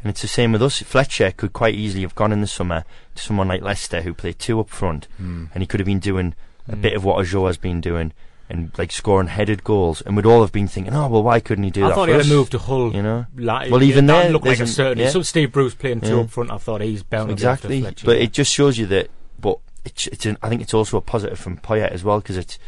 [0.06, 0.80] and it's the same with us.
[0.82, 2.84] Fletcher could quite easily have gone in the summer
[3.16, 5.46] to someone like Leicester who played two up front, Hmm.
[5.52, 6.34] and he could have been doing
[6.68, 6.80] a Mm.
[6.82, 8.12] bit of what Ajo has been doing,
[8.48, 11.64] and like scoring headed goals, and we'd all have been thinking, "Oh, well, why couldn't
[11.64, 12.94] he do I that?" I thought he had moved to Hull.
[12.94, 15.02] You know, Like, Well, even that there, looked like a certainty.
[15.02, 15.10] yeah.
[15.10, 16.20] So Steve Bruce playing two Yeah.
[16.22, 16.52] up front.
[16.52, 17.80] I thought he's bound to exactly.
[17.80, 18.22] Fletcher, But yeah.
[18.24, 19.10] it just shows you that.
[19.40, 22.36] But it's, it's an, I think it's also a positive from Poyet as well because
[22.36, 22.58] it's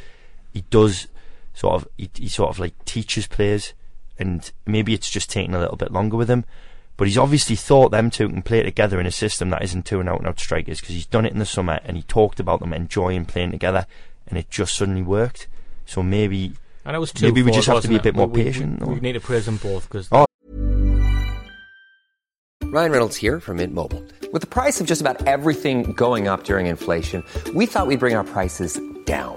[0.53, 1.07] he does
[1.55, 3.73] sort of he, he sort of like teaches players,
[4.19, 6.45] and maybe it's just taking a little bit longer with him.
[6.99, 10.01] But he's obviously thought them two can play together in a system that isn't two
[10.01, 12.39] and out and out strikers because he's done it in the summer and he talked
[12.41, 13.87] about them enjoying playing together,
[14.27, 15.47] and it just suddenly worked.
[15.87, 16.53] So maybe
[16.85, 17.25] And it was two.
[17.27, 18.17] Maybe we just have to be a bit it?
[18.17, 20.27] more We- we- patient, We, or- we need to praise them both because Oh.
[22.65, 24.05] Ryan Reynolds here from Mint Mobile.
[24.33, 27.23] With the price of just about everything going up during inflation,
[27.55, 29.37] we thought we'd bring our prices down.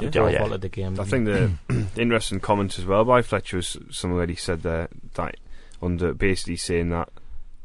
[0.00, 0.38] Yeah, Yeah, yeah.
[0.38, 0.98] faulted the game.
[0.98, 4.62] I think the, the interesting comment as well by Fletcher was something that he said
[4.62, 5.36] there that
[5.82, 7.10] under basically saying that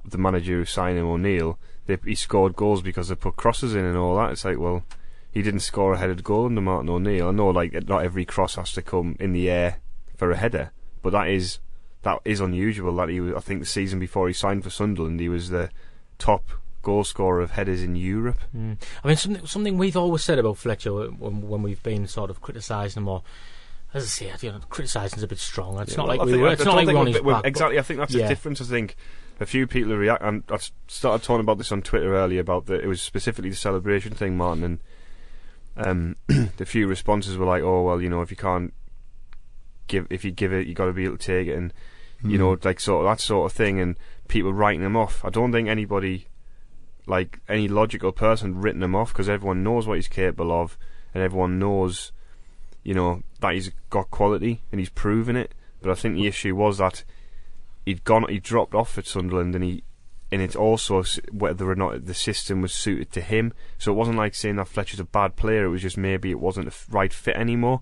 [0.06, 3.86] the manager who signed him O'Neill, they, he scored goals because they put crosses in
[3.86, 4.32] and all that.
[4.32, 4.84] It's like, well,
[5.32, 7.30] he didn't score a headed goal under Martin O'Neill.
[7.30, 9.78] I know, like, not every cross has to come in the air
[10.16, 11.60] for a header, but that is
[12.04, 12.96] that is unusual.
[12.96, 15.70] That he, was, I think, the season before he signed for Sunderland, he was the
[16.18, 16.50] top
[16.82, 18.40] goal scorer of headers in Europe.
[18.56, 18.78] Mm.
[19.04, 22.42] I mean, something something we've always said about Fletcher when, when we've been sort of
[22.42, 23.24] criticising him or.
[23.92, 25.80] As I say, you know, criticising's a bit strong.
[25.82, 26.50] It's Yeah, not well, like I we think- were.
[26.52, 27.46] It's don't like think we're on we're- his we're- back.
[27.46, 28.22] Exactly, I think that's yeah.
[28.22, 28.62] the difference.
[28.62, 28.96] I think
[29.40, 32.84] a few people react, and I started talking about this on Twitter earlier about that
[32.84, 34.80] it was specifically the celebration thing, Martyn,
[35.76, 38.76] and um, the few responses were like, "Oh well, you know, if you can't
[39.88, 41.74] give, if you give it, you got to be able to take it," and
[42.24, 45.26] you know, like sort of that sort of thing, and people writing them off.
[45.26, 46.28] I don't think anybody,
[47.10, 50.78] like any logical person, written him off because everyone knows what he's capable of,
[51.14, 52.12] and everyone knows,
[52.84, 55.54] you know, that he's got quality and he's proven it.
[55.82, 57.04] But I think the issue was that
[57.86, 59.84] he'd gone, he dropped off at Sunderland, and he,
[60.32, 63.54] and it's also whether or not the system was suited to him.
[63.80, 65.66] So it wasn't like saying that Fletcher's a bad player.
[65.66, 67.82] It was just maybe it wasn't the right fit anymore.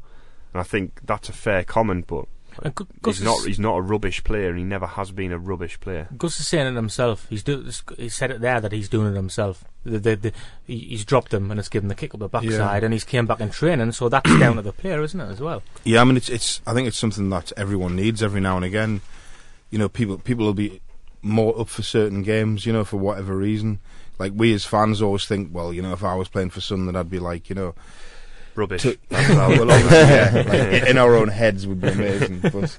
[0.54, 2.26] And I think that's a fair comment, but
[2.64, 5.12] And Gu- Gus he's is- not he's not a rubbish player, and he never has
[5.12, 6.08] been a rubbish player.
[6.18, 7.28] Gus is saying it himself.
[7.30, 9.64] He's do, he said it there that he's doing it himself.
[9.84, 10.34] The, the, the,
[10.66, 13.40] he's dropped him and it's given the kick up the backside, and he's came back
[13.40, 13.92] in training.
[13.94, 15.64] So that's down to the player, isn't it, as well?
[15.84, 16.62] Yeah, I mean, it's it's.
[16.68, 19.02] I think it's something that everyone needs every now and again.
[19.70, 20.82] You know, people people will be
[21.22, 22.66] more up for certain games.
[22.66, 23.80] You know, for whatever reason.
[24.20, 26.98] Like we as fans always think, well, you know, if I was playing for Sunderland,
[26.98, 27.76] I'd be like, you know,
[28.58, 28.82] Rubbish.
[28.82, 32.40] to, well, yeah, like, in our own heads would be amazing.
[32.40, 32.78] But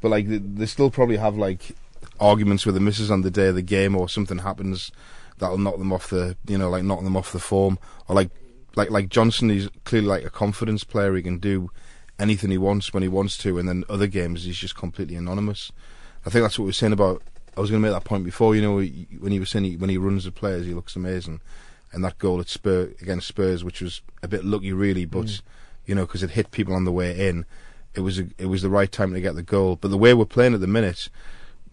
[0.00, 1.76] but like they, they still probably have like
[2.18, 4.90] arguments with the misses on the day of the game, or something happens
[5.38, 8.30] that'll knock them off the you know like knock them off the form, or like
[8.76, 9.50] like like Johnson.
[9.50, 11.14] is clearly like a confidence player.
[11.14, 11.70] He can do
[12.18, 15.72] anything he wants when he wants to, and then other games he's just completely anonymous.
[16.26, 17.22] I think that's what we were saying about.
[17.56, 18.54] I was going to make that point before.
[18.54, 21.40] You know, when he was saying he, when he runs the players, he looks amazing.
[21.92, 25.42] And that goal at Spur against Spurs, which was a bit lucky, really, but mm.
[25.86, 27.44] you know, because it hit people on the way in,
[27.94, 29.76] it was a, it was the right time to get the goal.
[29.76, 31.08] But the way we're playing at the minute,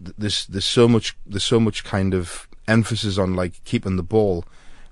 [0.00, 4.44] there's there's so much there's so much kind of emphasis on like keeping the ball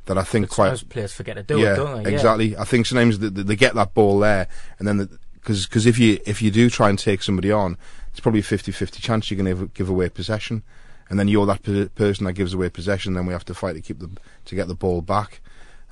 [0.06, 2.14] that I think It's quite players forget to do yeah, it, don't they?
[2.14, 2.56] exactly.
[2.56, 6.18] I think sometimes they, they get that ball there, and then because because if you
[6.24, 7.76] if you do try and take somebody on,
[8.10, 10.62] it's probably a 50-50 chance you're going to give away possession,
[11.08, 13.14] and then you're that per- person that gives away possession.
[13.14, 14.10] Then we have to fight to keep the
[14.46, 15.40] to get the ball back.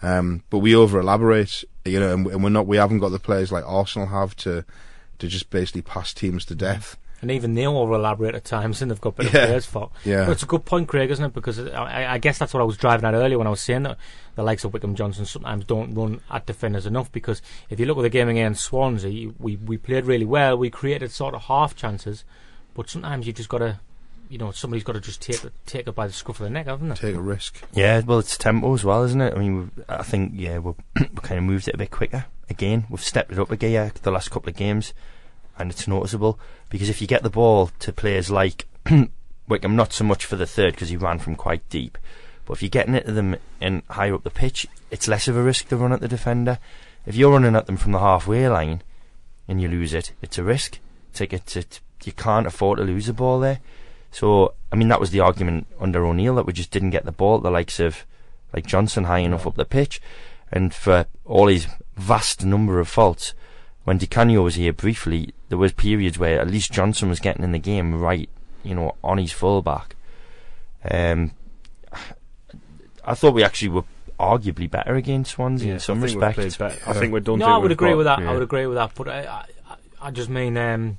[0.03, 3.19] Um, but we over elaborate, you know, and, and we're not we haven't got the
[3.19, 4.65] players like Arsenal have to
[5.19, 6.97] to just basically pass teams to death.
[7.23, 9.47] and even they over elaborate at times, and they've got better Yeah.
[9.47, 9.91] players for.
[10.05, 10.27] Yeah.
[10.27, 11.33] But it's a good point, Craig, isn't it?
[11.33, 13.85] Because I, I guess that's what I was driving at earlier when I was saying
[13.85, 13.97] that
[14.35, 17.11] the likes of Wickham Johnson sometimes don't run at defenders enough.
[17.13, 20.59] Because if you look at the game against Swansea, we we played really well.
[20.59, 22.25] We created sort of half chances,
[22.75, 23.79] but sometimes you just got to.
[24.35, 26.67] You know, somebody's got to just take take it by the scruff of the neck,
[26.67, 26.97] haven't they?
[26.97, 27.63] Take a risk.
[27.73, 29.33] Yeah, well, it's tempo as well, isn't it?
[29.33, 32.25] I mean, we've, I think yeah, we've, we kind of moved it a bit quicker.
[32.51, 34.93] Again, we've stepped it up a gear the last couple of games,
[35.57, 38.67] and it's noticeable because if you get the ball to players like
[39.49, 41.97] Wickham, not so much for the third because he ran from quite deep,
[42.45, 45.37] but if you're getting it to them and higher up the pitch, it's less of
[45.37, 46.59] a risk to run at the defender.
[47.07, 48.83] If you're running at them from the halfway line
[49.47, 50.81] and you lose it, it's a risk.
[51.13, 53.61] It's like it's, it, you can't afford to lose the ball there.
[54.15, 57.11] So, I mean, that was the argument under O'Neill that we just didn't get the
[57.11, 58.07] ball at the likes of
[58.53, 60.01] like Johnson high enough up the pitch.
[60.53, 63.35] And for all his vast number of faults,
[63.83, 67.43] when Di Canio was here briefly, there was periods where at least Johnson was getting
[67.43, 68.29] in the game right,
[68.63, 69.97] you know, on his fullback.
[70.89, 71.33] Um,
[73.05, 73.85] I thought we actually were
[74.21, 76.57] arguably better against Swansea in some I think we've respects.
[76.85, 76.97] played.
[76.97, 77.41] I think we don't.
[77.41, 78.21] No, I would agree got- with that.
[78.21, 78.31] yeah.
[78.31, 78.93] I would agree with that.
[78.95, 79.21] But I,
[79.69, 80.99] I, I just mean um,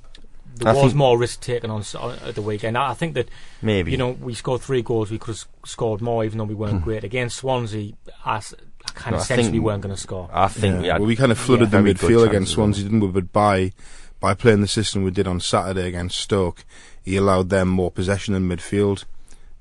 [0.56, 2.76] there I was think- more risk taken on, on at the weekend.
[2.78, 3.28] I, I think that
[3.62, 3.90] Maybe.
[3.92, 5.10] you know we scored three goals.
[5.10, 6.84] We could have scored more, even though we weren't Hmm.
[6.84, 7.92] great against Swansea.
[8.24, 8.54] I, s-
[8.86, 10.28] I kind No, of I sensed think- we weren't going to score.
[10.32, 12.54] I think we had well, we kind of flooded yeah, the very good midfield against
[12.54, 13.08] chances, Swansea, didn't we?
[13.08, 13.72] But by
[14.20, 16.64] by playing the system we did on Saturday against Stoke,
[17.02, 19.04] he allowed them more possession in midfield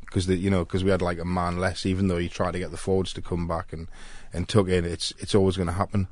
[0.06, 1.86] because you know because we had like a man less.
[1.86, 3.88] Even though he tried to get the forwards to come back and
[4.34, 6.08] and tuck in, it's it's always going to happen.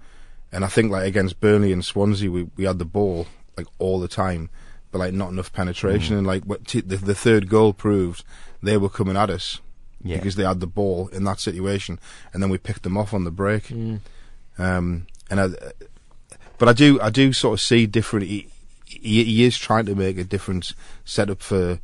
[0.51, 3.99] And I think like against Burnley and Swansea, we we had the ball like all
[3.99, 4.49] the time,
[4.93, 5.55] but like not enough Mm.
[5.55, 6.15] penetration.
[6.15, 8.23] And like what t- the the third goal proved,
[8.61, 9.59] they were coming at us
[10.01, 10.15] Yeah.
[10.17, 11.99] because they had the ball in that situation,
[12.31, 13.63] and then we picked them off on the break.
[13.67, 13.99] Mm.
[14.57, 15.47] Um, and I,
[16.59, 18.27] but I do, I do sort of see different.
[18.27, 18.47] He,
[18.85, 21.79] he, he is trying to make a different setup for,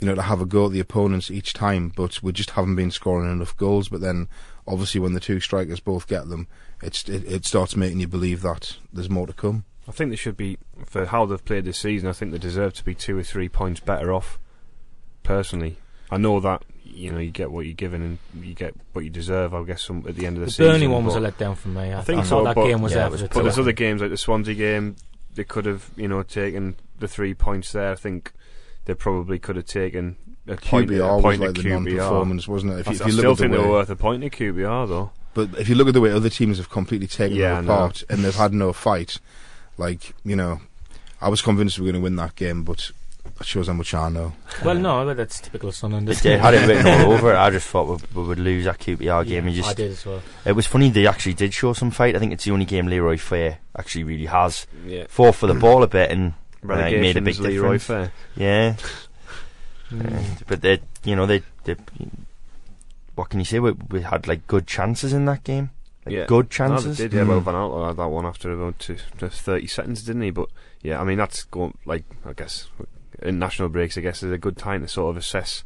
[0.00, 1.92] you know, to have a go at the opponents each time.
[1.96, 3.88] But we just haven't been scoring enough goals.
[3.88, 4.28] But then,
[4.68, 6.46] obviously, when the two strikers both get them,
[6.82, 9.64] it's it, it starts making you believe that there's more to come.
[9.90, 12.08] I think they should be for how they've played this season.
[12.08, 14.38] I think they deserve to be two or three points better off.
[15.22, 15.76] Personally,
[16.10, 18.02] I know that you know you get what you're given
[18.34, 19.52] and you get what you deserve.
[19.52, 20.64] I guess some, at the end of the, season.
[20.66, 20.80] The season.
[20.80, 21.92] Burnley one was a letdown for me.
[21.92, 23.34] I, I think I so, thought that but- game was Yeah, there was for the
[23.34, 24.96] But there's other games like the Swansea game.
[25.34, 27.92] They could have you know taken the three points there.
[27.92, 28.32] I think
[28.84, 30.16] they probably could have taken
[30.48, 31.70] a point, QPR a was point like at the QPR.
[31.84, 32.78] non-performance, wasn't it?
[32.80, 33.96] If you, if I you still look at think the they way, were worth a
[33.96, 35.10] point at QPR though.
[35.34, 37.66] But if you look at the way other teams have completely taken Yeah, I them
[37.66, 37.72] know.
[37.74, 39.20] apart and they've had no fight,
[39.80, 40.60] like you know,
[41.20, 42.90] I was convinced we were going to win that game, but
[43.38, 44.32] that shows how much I know.
[44.64, 46.08] Well, no, but that's typical Sunderland.
[46.08, 46.40] They isn't did, it?
[46.40, 47.36] had it written all over it.
[47.36, 49.46] I just thought we, we would lose that QPR game.
[49.46, 50.22] And I did as well.
[50.44, 50.90] it was funny.
[50.90, 52.14] They actually did show some fight.
[52.16, 55.54] I think it's the only game Leroy Fer actually really has Yeah, fought for the
[55.54, 57.84] ball a bit and uh, relegation made a big Leroy difference.
[57.84, 58.12] Fer.
[58.36, 58.76] Yeah,
[59.90, 60.06] Mm.
[60.06, 61.74] Uh, but they, you know, they, they,
[63.16, 63.58] what can you say?
[63.58, 65.70] We, we had like good chances in that game.
[66.06, 66.26] Like Yeah.
[66.26, 66.98] good No, chances.
[66.98, 67.22] they did, yeah.
[67.24, 67.44] Well, Mm.
[67.44, 70.30] Van Aanholt had that one after about two, just 30 seconds, didn't he?
[70.30, 70.48] But
[70.82, 72.68] yeah, I mean that's going like I guess
[73.22, 73.98] in national breaks.
[73.98, 75.64] I guess is a good time to sort of assess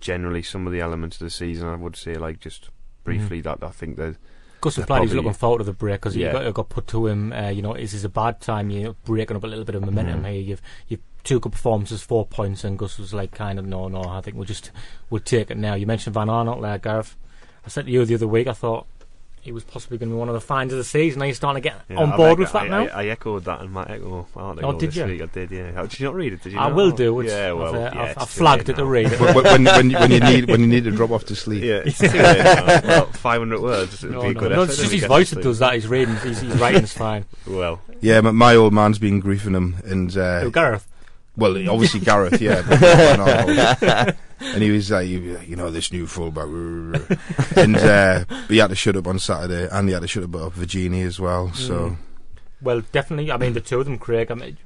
[0.00, 1.68] generally some of the elements of the season.
[1.68, 2.68] I would say like just
[3.04, 4.16] briefly that I think that
[4.60, 6.32] Gus They're replied he's probably- looking forward to the break because Yeah.
[6.32, 7.32] got, it got put to him.
[7.32, 8.70] Uh, you know, is this a bad time?
[8.70, 10.30] You're breaking up a little bit of momentum Mm.
[10.32, 10.40] here.
[10.40, 14.02] You've you've two good performances, four points, and Gus was like, kind of, no, no.
[14.02, 14.70] I think we'll just
[15.10, 15.74] we'll take it now.
[15.74, 17.16] You mentioned Van Aanholt there, Gareth.
[17.64, 18.46] I said to you the other week.
[18.46, 18.86] I thought
[19.46, 21.20] he was possibly going to be one of the finds of the season.
[21.20, 22.82] Now you're starting to get yeah, on I board think with that I, now.
[22.92, 25.04] I, I echoed that in my echo article Oh, did this you?
[25.06, 25.22] week.
[25.22, 25.82] I did, yeah.
[25.82, 26.42] Did you not read it?
[26.42, 26.58] Did you?
[26.58, 26.74] I not?
[26.76, 27.20] will do.
[27.20, 29.20] It's, Yeah, well, I've, uh, yeah, I've, I've flagged late it to read it.
[29.34, 31.62] when, when, when, when you need when you need to drop off to sleep.
[31.62, 32.66] Yeah, it's too late now.
[32.86, 33.94] Well, 500 words.
[34.04, 35.36] It'd No, be a no, good no, effort it's if just we his voice that
[35.36, 35.44] sleep.
[35.44, 35.74] does that.
[35.74, 37.24] His reading, his, his writing's fine.
[37.46, 40.86] Well, Yeah, my, my old man's been griefing him, and uh, Oh, Gareth.
[41.36, 44.16] Well, obviously Gareth, yeah, but Van Aanholt.
[44.40, 46.46] and he was like, you you know, this new fullback,
[47.56, 50.22] and uh, but he had to shut up on Saturday, and he had to shut
[50.22, 51.52] up about Vergini as well.
[51.52, 51.96] So
[52.62, 53.30] Well, definitely.
[53.30, 54.30] I mean, the two of them, Craig.
[54.30, 54.56] I mean,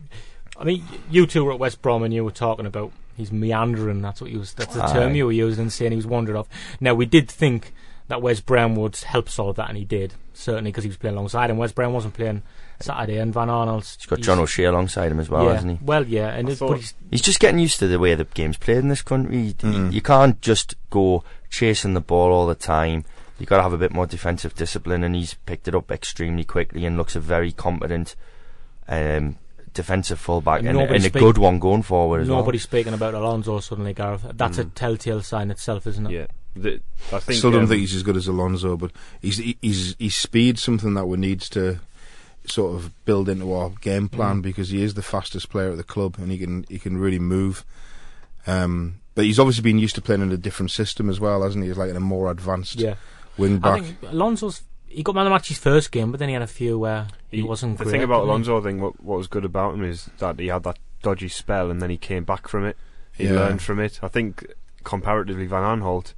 [0.58, 4.02] I mean, you two were at West Brom and you were talking about he's meandering.
[4.02, 4.54] That's what you was.
[4.54, 6.48] That's the term you were using, and saying he was wandered off.
[6.80, 7.72] Now we did think
[8.08, 11.16] that Wes Brown would help solve that, and he did certainly because he was playing
[11.16, 12.42] alongside and Wes Brown wasn't playing
[12.80, 13.96] Saturday, and Van Aanholt's.
[13.96, 15.84] He's got John O'Shea alongside him as well, yeah, hasn't he?
[15.84, 18.56] Well, yeah, and it, thought- he's, He's just getting used to the way the game's
[18.56, 19.38] played in this country.
[19.38, 19.92] You- Mm.
[19.92, 23.04] You can't just go chasing the ball all the time.
[23.38, 26.44] You've got to have a bit more defensive discipline, and he's picked it up extremely
[26.44, 28.14] quickly and looks a very competent
[28.88, 29.36] um,
[29.72, 33.14] defensive fullback And and, nobody and a good one going forward as nobody's speaking about
[33.14, 34.26] Alonso suddenly, Gareth.
[34.34, 34.74] That's a Mm.
[34.74, 36.12] telltale sign itself, isn't it?
[36.12, 36.26] yeah.
[36.56, 36.80] The,
[37.12, 38.90] I think still don't um, think he's as good as Alonso, but
[39.22, 41.78] he's he- he's he's speed something that we needs to
[42.50, 44.42] sort of build into our game plan Mm.
[44.42, 47.18] because he is the fastest player at the club and he can he can really
[47.18, 47.64] move.
[48.46, 51.62] Um, but he's obviously been used to playing in a different system as well, hasn't
[51.64, 51.68] he?
[51.68, 52.94] He's like in a more advanced Yeah.
[53.36, 53.82] wing I back.
[53.82, 56.42] think Alonso's he got man of the match his first game, but then he had
[56.42, 57.78] a few where he, wasn't.
[57.78, 58.28] The great, thing about didn't?
[58.30, 61.28] Alonso, I think, what, what was good about him is that he had that dodgy
[61.28, 62.76] spell and then he came back from it.
[63.12, 63.34] He Yeah.
[63.34, 64.00] learned from it.
[64.02, 64.44] I think
[64.82, 66.14] comparatively, Van Aanholt,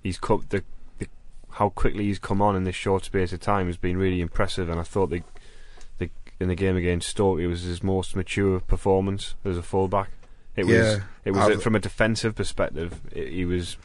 [0.00, 0.62] he's co- the,
[1.00, 1.08] the
[1.54, 4.68] how quickly he's come on in this short space of time has been really impressive.
[4.68, 5.33] And I thought the, the
[6.40, 10.10] in the game against Stoke, it was his most mature performance as a fullback.
[10.56, 10.98] It was Yeah.
[11.24, 13.00] it was uh, I've- from a defensive perspective.
[13.12, 13.76] It, he was.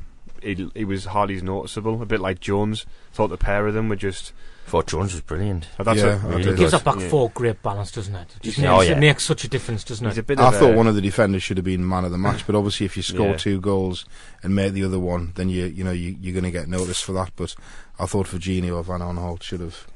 [0.41, 2.85] He, he was hardly noticeable, a bit like Jones.
[3.11, 4.31] Thought the pair of them were just.
[4.67, 5.67] thought Jones was brilliant.
[5.77, 6.41] Oh, that's Yeah, what- really.
[6.51, 6.79] It gives good.
[6.79, 7.09] that back Yeah.
[7.09, 8.35] four great balance, doesn't it?
[8.37, 8.91] It, just makes, oh, yeah.
[8.93, 10.39] it makes such a difference, doesn't it?
[10.39, 12.55] I thought a- one of the defenders should have been man of the match, but
[12.55, 13.35] obviously if you score Yeah.
[13.37, 14.05] two goals
[14.41, 17.03] and make the other one, then you you know you, you're going to get noticed
[17.03, 17.31] for that.
[17.35, 17.53] But
[17.99, 19.87] I thought Vergini or Van Aanholt should have.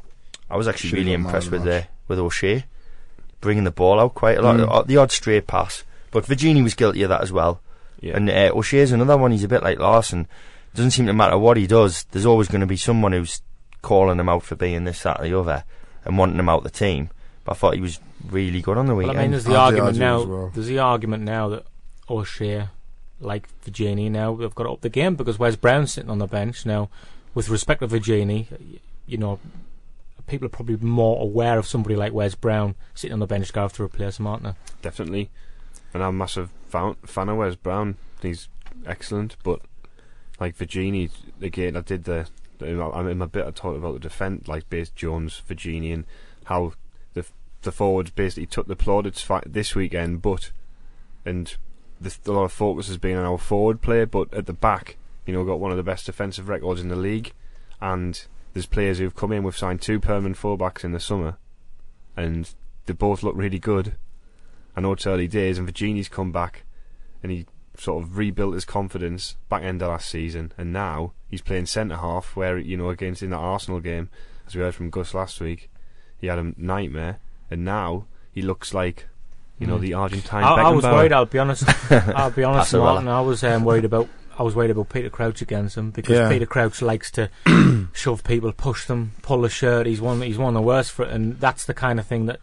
[0.53, 2.65] I was actually Should've really got man impressed of the with uh, with O'Shea
[3.41, 4.55] bringing the ball out quite a lot.
[4.57, 4.71] Mm.
[4.71, 7.59] Uh, The odd straight pass, but Vergini was guilty of that as well.
[7.99, 8.15] Yeah.
[8.15, 9.31] And uh, O'Shea's another one.
[9.31, 10.27] He's a bit like Larsson.
[10.75, 12.05] Doesn't seem to matter what he does.
[12.11, 13.41] There's always going to be someone who's
[13.81, 15.63] calling him out for being this, that, or the other,
[16.05, 17.09] and wanting him out the team.
[17.45, 17.99] But I thought he was
[18.29, 19.19] really good on the Well, weekend.
[19.19, 20.21] I mean, there's the I'll argument I'll now.
[20.21, 20.51] as well.
[20.53, 21.65] There's the argument now that
[22.09, 22.67] O'Shea,
[23.19, 26.27] like Vergini, now they've got to up the game because Wes Brown's sitting on the
[26.27, 26.89] bench now.
[27.35, 29.39] With respect to Vergini, y- you know,
[30.27, 33.69] people are probably more aware of somebody like Wes Brown sitting on the bench going
[33.69, 34.53] to replace him, aren't they?
[34.81, 35.29] definitely.
[35.93, 37.97] And I'm a massive fan, fan of Wes Brown.
[38.21, 38.47] He's
[38.85, 39.61] excellent, but
[40.39, 41.09] like Vergini,
[41.41, 42.27] again, I did the.
[42.61, 43.45] I'm in my bit.
[43.45, 46.05] I talked about the defence, like base Jones, Vergini, and
[46.45, 46.73] how
[47.13, 47.25] the
[47.61, 50.51] the forwards basically took the plaudits this weekend, but
[51.25, 51.55] and
[51.99, 54.97] the, a lot of focus has been on our forward play, but at the back,
[55.25, 57.33] you know, got one of the best defensive records in the league,
[57.81, 59.43] and there's players who've come in.
[59.43, 61.37] We've signed two permanent fullbacks in the summer,
[62.15, 62.49] and
[62.85, 63.95] they both look really good.
[64.75, 66.63] I know it's early days, and Vergini's come back,
[67.21, 67.45] and he
[67.77, 71.97] sort of rebuilt his confidence back end of last season, and now he's playing centre
[71.97, 72.35] half.
[72.35, 74.09] Where you know against in that Arsenal game,
[74.47, 75.69] as we heard from Gus last week,
[76.17, 77.19] he had a nightmare,
[77.51, 79.07] and now he looks like
[79.59, 79.81] you know Mm.
[79.81, 80.43] the Argentine.
[80.43, 81.13] I, I was worried.
[81.13, 81.63] I'll be honest.
[81.91, 83.07] I'll be honest, Martyn.
[83.07, 84.07] I was um, worried about.
[84.37, 86.29] I was worried about Peter Crouch against him because Yeah.
[86.29, 87.29] Peter Crouch likes to
[87.93, 89.85] shove people, push them, pull the shirt.
[89.85, 90.21] He's one.
[90.21, 92.39] He's one of the worst for it, and that's the kind of thing that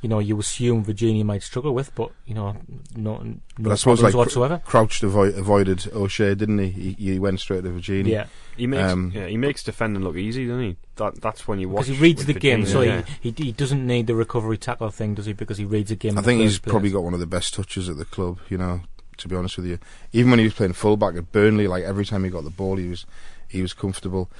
[0.00, 1.94] you know you assume Vergini might struggle with.
[1.94, 2.56] But you know,
[2.96, 3.18] no,
[3.56, 4.62] But no I suppose problems like whatsoever.
[4.64, 6.68] Crouch avoid, avoided O'Shea, didn't he?
[6.70, 6.92] he?
[7.12, 8.08] He went straight to Vergini.
[8.08, 8.26] Yeah,
[8.56, 10.76] He makes Um, yeah, he makes defending look easy, doesn't he?
[10.96, 13.44] That that's when you watch because he reads with the game, so Vergini, he, he
[13.46, 15.32] he doesn't need the recovery tackle thing, does he?
[15.32, 16.18] Because he reads the game.
[16.18, 18.38] I think he's first probably got one of the best touches at the club.
[18.48, 18.80] You know,
[19.18, 19.78] to be honest with you,
[20.12, 22.76] even when he was playing fullback at Burnley, like every time he got the ball,
[22.76, 23.06] he was
[23.48, 24.30] he was comfortable.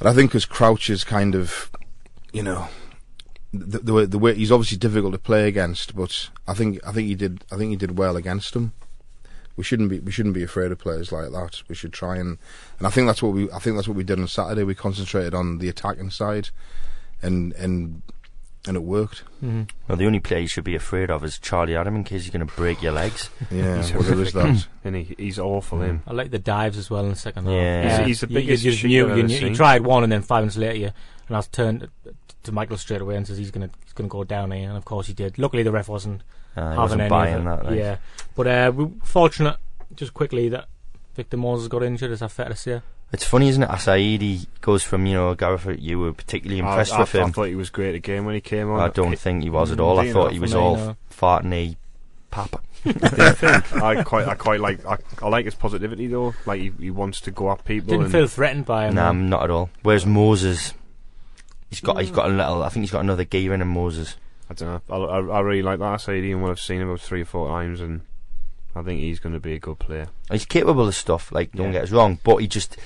[0.00, 1.70] And I think because Crouch is kind of,
[2.32, 2.68] you know,
[3.52, 6.92] the, the way the way he's obviously difficult to play against, but I think I
[6.92, 8.72] think he did I think he did well against him.
[9.56, 11.62] We shouldn't be we shouldn't be afraid of players like that.
[11.68, 12.38] We should try and
[12.78, 14.64] and I think that's what we I think that's what we did on Saturday.
[14.64, 16.48] We concentrated on the attacking side,
[17.20, 18.02] and and
[18.66, 19.24] and it worked.
[19.42, 19.68] Mhm.
[19.88, 22.32] well, the only player you should be afraid of is Charlie Adam in case he's
[22.32, 23.28] going to break your legs.
[23.50, 24.66] Yeah, He's well, there is that.
[24.84, 25.78] and he, he's awful.
[25.78, 25.84] Mm.
[25.86, 26.02] Him.
[26.06, 27.82] I like the dives as well in the second Yeah.
[27.82, 28.06] half.
[28.06, 29.48] He's- he's the You- you biggest just sheep knew- you ever knew- seen.
[29.48, 30.90] He tried one, and then five minutes later, you,
[31.28, 31.88] and I was turned
[32.44, 34.68] to Michael straight away and says he's going to he's going to go down here,
[34.68, 35.38] and of course he did.
[35.38, 36.22] Luckily, the ref wasn't
[36.56, 37.44] Uh, having wasn't any buying of it.
[37.44, 37.64] that.
[37.66, 37.78] Like.
[37.78, 37.96] Yeah,
[38.36, 39.56] but uh, we fortunate
[39.96, 40.66] just quickly that
[41.16, 42.10] Victor Moses got injured.
[42.12, 42.80] Is that fair to say?
[43.12, 43.68] It's funny, isn't it?
[43.68, 47.44] Assaidi goes from, you know, Gareth, you were particularly impressed I, with I, I thought
[47.48, 48.80] he was great again when he came on.
[48.80, 50.00] I don't think he was at Mm, all.
[50.00, 50.96] I thought he was me, all no.
[51.10, 51.76] farting a
[52.30, 52.60] papa.
[53.82, 56.34] I quite, I quite like, I, I like his positivity though.
[56.46, 57.88] Like he, he wants to go at people.
[57.90, 58.94] Didn't and feel threatened by him.
[58.94, 59.18] Nah, though.
[59.18, 59.70] not at all.
[59.82, 60.72] Whereas Moses,
[61.68, 62.62] he's got, he's got a little.
[62.62, 63.68] I think he's got another gear in him.
[63.68, 64.16] Moses.
[64.50, 64.94] I don't know.
[64.96, 67.26] I, I, I really like that Sadie and what I've seen him about three or
[67.26, 68.00] four times, and
[68.74, 70.08] I think he's going to be a good player.
[70.30, 71.30] He's capable of stuff.
[71.30, 71.72] Like, don't Yeah.
[71.72, 72.80] get us wrong, but he just, it,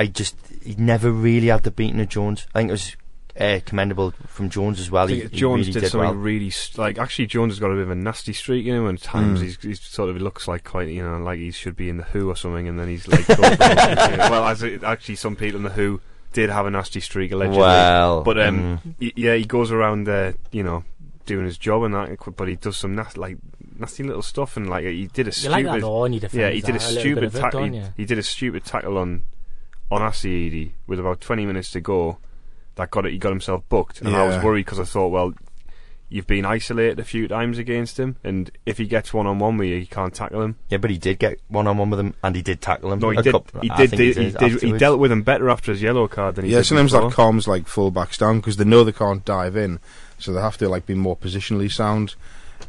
[0.00, 0.34] I just,
[0.64, 2.46] he never really had the beating of Jones.
[2.54, 2.96] I think it was
[3.38, 5.04] uh, commendable from Jones as well.
[5.06, 6.14] I He, think he Jones really did, did something well.
[6.16, 6.98] really like.
[6.98, 8.86] Actually, Jones has got a bit of a nasty streak you know.
[8.86, 9.42] And at times Mm.
[9.44, 12.04] he's, he's sort of looks like quite you know like he should be in the
[12.04, 13.28] Who or something, and then he's like.
[13.38, 16.00] well, as it, actually, some people in the Who
[16.32, 17.58] did have a nasty streak allegedly.
[17.60, 20.84] Well, But um, mm, y- yeah, he goes around there, you know,
[21.26, 22.16] doing his job and that.
[22.36, 23.36] But he does some nasty, like
[23.78, 26.50] nasty little stuff, and like he did a You like that though, and you yeah,
[26.50, 27.64] he did a that, little bit stupid of it, tackle.
[27.64, 29.22] He, he did a stupid tackle on
[29.90, 32.18] on Assaidi with about twenty minutes to go.
[32.76, 33.12] That got it.
[33.12, 35.34] He got himself booked, and I was worried because I thought, well,
[36.08, 39.58] you've been isolated a few times against him, and if he gets one on one
[39.58, 40.56] with you, you can't tackle him.
[40.68, 43.00] yeah, but he did get one on one with him, and he did tackle him.
[43.00, 43.32] No, he did.
[43.32, 43.98] couple- he I did.
[43.98, 46.64] He, did, he, dealt with him better after his yellow card than he Yeah, did
[46.66, 47.10] sometimes before.
[47.10, 49.78] that calms like fullbacks down because they know they can't dive in,
[50.18, 52.14] so they have to like be more positionally sound.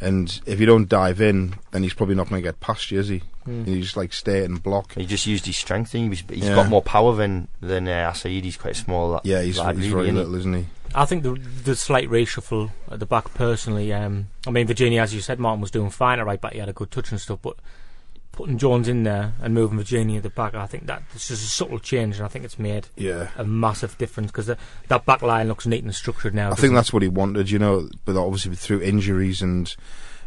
[0.02, 3.00] And if you don't dive in, then he's probably not going to get past you,
[3.00, 3.22] is he?
[3.46, 3.64] Hmm.
[3.68, 4.94] You just like stay and block.
[4.94, 5.94] He just used his strength.
[5.96, 6.56] And He was, he's Yeah.
[6.56, 8.44] got more power than than uh, Asaid.
[8.44, 9.14] He's quite small.
[9.14, 10.20] That, Yeah, he's, lad, he's really, very isn't he?
[10.22, 10.66] little, isn't he?
[10.94, 11.32] I think the
[11.64, 13.92] the slight reshuffle at the back personally.
[13.94, 16.54] Um, I mean, Vergini, as you said, Martyn was doing fine at right back.
[16.54, 17.56] He had a good touch and stuff, but
[18.34, 21.44] putting Jones in there and moving Vergini at the back, I think that it's just
[21.44, 23.30] a subtle change, and I think it's made Yeah.
[23.38, 24.48] a massive difference because
[24.88, 26.48] that back line looks neat and structured now.
[26.48, 26.76] I doesn't think it?
[26.76, 27.90] that's what he wanted, you know.
[28.06, 29.74] But obviously through injuries and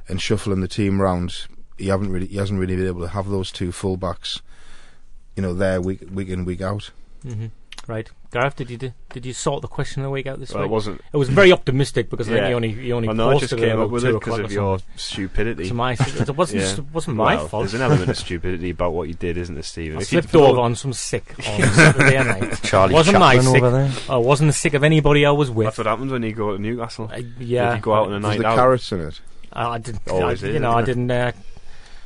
[0.08, 1.46] and shuffling the team round,
[1.78, 4.40] he haven't really he hasn't really been able to have those two fullbacks,
[5.36, 6.90] you know, there week week in week out.
[7.24, 7.50] Mhm.
[7.86, 8.10] right.
[8.30, 10.64] Gareth, did you do, did you sort the question of the week out this Well,
[10.64, 11.00] it wasn't.
[11.12, 12.48] It was very optimistic because I think Yeah.
[12.48, 14.50] he only he only Well, no, I posted just came up with it because of
[14.52, 15.68] your stupidity.
[15.68, 16.72] To my, it wasn't Yeah.
[16.72, 17.62] it wasn't my Well, fault.
[17.62, 19.98] There's an element of stupidity about what you did, isn't there, Stephen?
[19.98, 22.60] I If you slipped over on some sick on Saturday night.
[22.64, 23.62] Charlie wasn't Chaplin I sick?
[23.62, 23.92] over there.
[24.10, 25.66] I wasn't the sick of anybody I was with.
[25.66, 27.08] That's what happens when you go to Newcastle.
[27.14, 28.56] Uh, yeah, If you go out on a There's night the out.
[28.56, 29.20] carrots in it.
[29.52, 30.00] I, I didn't.
[30.10, 31.30] Always I, is, you know, I didn't uh,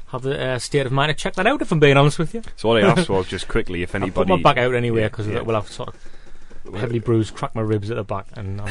[0.08, 1.60] have the uh, state of mind to check that out.
[1.62, 4.12] If I'm being honest with you, So what I asked was just quickly if anybody.
[4.12, 5.40] I put my back out anyway Yeah, because yeah.
[5.42, 8.68] well, I've sort of heavily bruised, cracked my ribs at the back, and I'm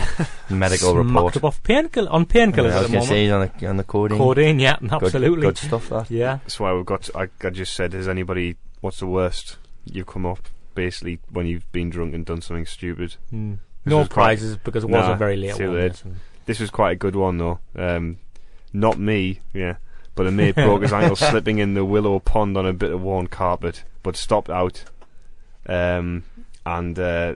[0.59, 1.37] Medical smacked report.
[1.37, 3.51] up off painkiller on painkillers Yeah, I at was the going to say moment.
[3.53, 4.17] on the, on the codeine.
[4.17, 5.41] Codeine, yeah, absolutely.
[5.47, 6.11] Good, stuff, that.
[6.11, 7.09] Yeah, That's why we've got.
[7.15, 8.55] I, I just said, has anybody?
[8.81, 10.39] What's the worst you've come up?
[10.75, 13.15] Basically, when you've been drunk and done something stupid.
[13.33, 13.57] Mm.
[13.85, 15.77] No was quite- prizes because it was Nah, a very late too one.
[15.79, 16.03] late.
[16.45, 17.59] This was quite a good one though.
[17.75, 18.17] Um,
[18.73, 19.77] not me, yeah,
[20.17, 23.01] but a mate broke his ankle slipping in the willow pond on a bit of
[23.01, 24.83] worn carpet, but stopped out.
[25.67, 26.23] Um,
[26.65, 27.35] and uh,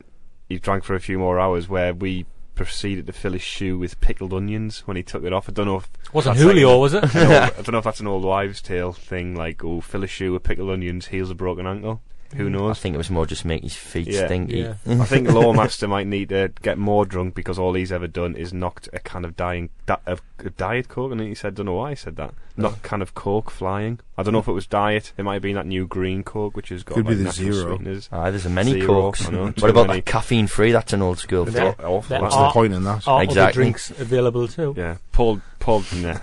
[0.49, 2.25] he drank for a few more hours, where we
[2.55, 5.47] proceeded to fill his shoe with pickled onions when he took it off.
[5.47, 7.03] I don't know if Wasn't like Julio, an- was it?
[7.15, 10.33] I don't know if that's an old wives' tale thing, like oh, fill a shoe
[10.33, 12.01] with pickled onions, heals a broken ankle.
[12.35, 12.51] Who mm.
[12.51, 12.77] knows?
[12.77, 14.25] I think it was more just make his feet Yeah.
[14.25, 14.59] stinky.
[14.59, 14.73] Yeah.
[15.01, 18.53] I think Lawmaster might need to get more drunk because all he's ever done is
[18.53, 21.11] knocked a can of dying di- of of diet coke.
[21.11, 23.99] And he said, "Don't know why he said that." Knocked a can of coke flying.
[24.17, 25.13] I don't know if it was diet.
[25.17, 27.53] It might have been that new green coke, which has got Could be the natural
[27.53, 27.67] zero.
[27.77, 28.09] sweeteners.
[28.11, 29.29] Aye, there's a many Zero, cokes.
[29.29, 29.99] Know, What about many.
[29.99, 30.71] that caffeine free?
[30.71, 31.85] That's an old school There- thing.
[31.85, 32.01] Awful.
[32.09, 32.47] there What's that.
[32.47, 33.07] the point in that?
[33.07, 33.53] Are other Exactly.
[33.63, 34.73] drinks available too?
[34.77, 35.41] Yeah, Paul.
[35.59, 35.83] Paul.
[35.95, 36.17] nah,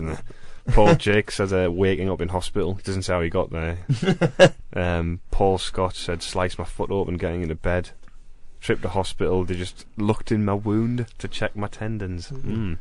[0.00, 0.16] nah.
[0.68, 2.74] Paul Jake says uh, waking up in hospital.
[2.74, 3.78] He doesn't say how he got there.
[4.74, 7.90] um, Paul Scott said sliced my foot open getting into bed.
[8.60, 9.44] Trip to hospital.
[9.44, 12.28] They just looked in my wound to check my tendons.
[12.30, 12.78] Mm.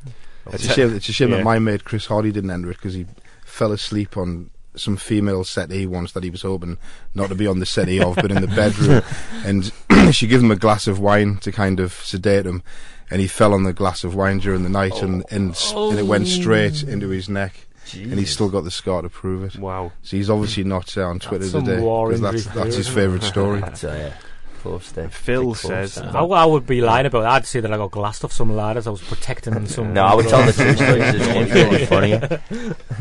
[0.52, 0.96] It's a shame.
[0.96, 1.38] It's a shame Yeah.
[1.38, 3.06] that my mate Chris Hardy didn't enter it because he
[3.46, 6.78] fell asleep on some female settee once that he was hoping
[7.14, 9.02] not to be on the settee of, but in the bedroom.
[9.46, 9.72] And
[10.16, 12.62] she gave him a glass of wine to kind of sedate him,
[13.10, 15.98] and he fell on the glass of wine during the night, and and, s- and
[16.00, 17.65] it went straight into his neck.
[17.94, 19.60] And he's still got the scar to prove it.
[19.60, 19.92] Wow.
[20.02, 22.88] So he's obviously not uh, on Twitter some today war because that's for that's his
[22.88, 23.62] favourite story.
[23.62, 24.18] That's uh, yeah.
[24.62, 25.10] close there.
[25.10, 26.16] Phil close says there.
[26.16, 27.32] I, I would be lying about that.
[27.32, 28.88] I'd say that I got glassed off some ladders.
[28.88, 29.94] I was protecting some.
[29.94, 30.78] No, I would tell the truth.
[30.80, 32.14] It's really funny.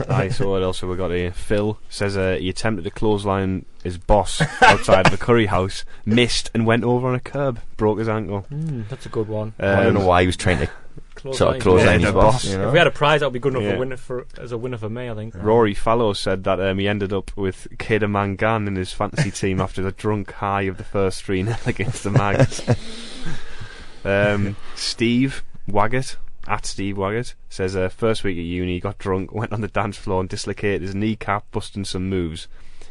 [0.08, 1.32] Aye, so what else have we got here?
[1.32, 6.66] Phil says uh, he attempted to clothesline his boss outside the curry house, missed and
[6.66, 8.46] went over on a curb, broke his ankle.
[8.50, 9.54] Mm, that's a good one.
[9.58, 10.70] Um, I don't know why he was trying to
[11.14, 12.32] Close sort of close Yeah, the his boss.
[12.44, 12.44] boss.
[12.52, 13.72] You If we had a prize, that would be good enough Yeah.
[13.74, 15.08] for winner for as a winner for me.
[15.08, 15.34] I think.
[15.36, 19.60] Rory Fallow said that um, he ended up with Keda Mangan in his fantasy team
[19.60, 22.62] after the drunk high of the first 3 0 against the Mags.
[24.04, 29.32] um, Steve Waggett, at Steve Waggett, says uh, first week at uni, he got drunk,
[29.32, 32.48] went on the dance floor and dislocated his kneecap, busting some moves.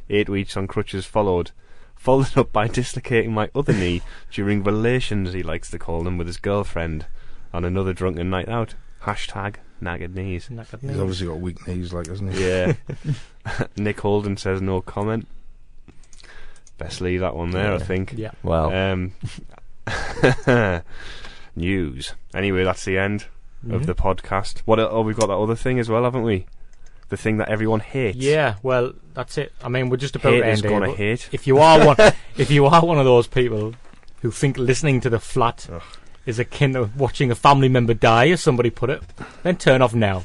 [0.10, 1.52] Eight weeks on crutches followed.
[1.96, 4.02] Followed up by dislocating my other knee
[4.32, 7.06] during relations, he likes to call them, with his girlfriend
[7.54, 8.76] on another drunken night out.
[9.04, 10.48] Hashtag nagged knees.
[10.50, 11.00] Knackered He's knee.
[11.00, 12.48] obviously got weak knees, like, hasn't he?
[12.48, 12.74] Yeah.
[13.78, 15.28] Nick Holden says no comment.
[16.78, 18.14] Best leave that one there, I think.
[18.16, 18.32] Yeah.
[18.42, 19.12] Well, Um,
[21.56, 22.14] news.
[22.34, 23.26] Anyway, that's the end
[23.70, 23.86] of Mhm.
[23.86, 24.60] the podcast.
[24.66, 24.80] What?
[24.80, 26.46] Oh, we've got that other thing as well, haven't we?
[27.10, 28.18] The thing that everyone hates.
[28.18, 29.52] Yeah, well, that's it.
[29.64, 31.30] I mean, we're just about Hate to is end here, gonna but hate.
[31.32, 31.96] If you are one,
[32.38, 33.76] if you are one of those people
[34.22, 35.82] who think listening to the flat Ugh.
[36.26, 39.04] Is akin to watching a family member die, as somebody put it,
[39.44, 40.24] then turn off now.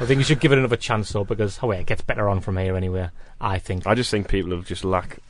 [0.00, 2.28] I think you should give it another chance, though, because oh, wait, it gets better
[2.28, 3.10] on from here anyway.
[3.40, 3.86] I think.
[3.86, 5.20] I just think people have just lack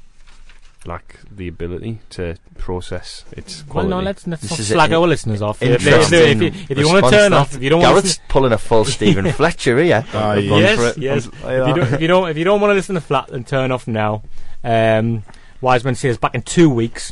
[0.87, 3.67] lack the ability to process its quality.
[3.67, 3.91] well, quality.
[3.91, 5.63] no, let's, let's not is slag our listeners off.
[5.63, 7.89] If, if, interesting if, if, if you want to turn off, if you don't want
[7.89, 10.05] to Garrett's listen, pulling a full Stephen Fletcher here.
[10.15, 10.39] Aye.
[10.39, 11.27] Yes, yes.
[11.27, 13.45] If you don't, if you don't, if you don't want to listen to flat, then
[13.45, 14.23] turn off now.
[14.65, 15.25] Um,
[15.61, 17.11] Wise Men Say back in two weeks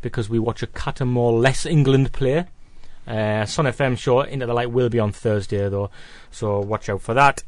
[0.00, 2.46] because we watch a Catamore less England play.
[3.06, 5.90] Uh, Sun FM show Into the Light will be on Thursday though,
[6.30, 7.42] so watch out for that.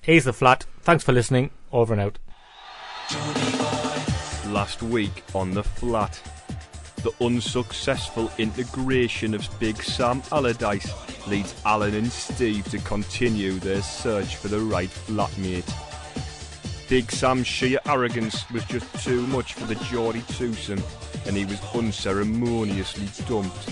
[0.00, 0.66] Here's the flat.
[0.80, 1.50] Thanks for listening.
[1.70, 2.18] Over and out.
[4.52, 6.20] Last week on the flat.
[7.02, 10.92] The unsuccessful integration of Big Sam Allardyce
[11.26, 15.91] leads Alan and Steve to continue their search for the right flatmate.
[16.92, 20.82] Big Sam's sheer arrogance was just too much for the Geordie twosome,
[21.24, 23.70] and he was unceremoniously dumped.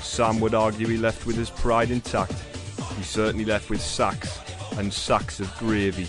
[0.00, 2.32] Sam would argue he left with his pride intact.
[2.96, 4.40] He certainly left with sacks,
[4.78, 6.08] and sacks of gravy.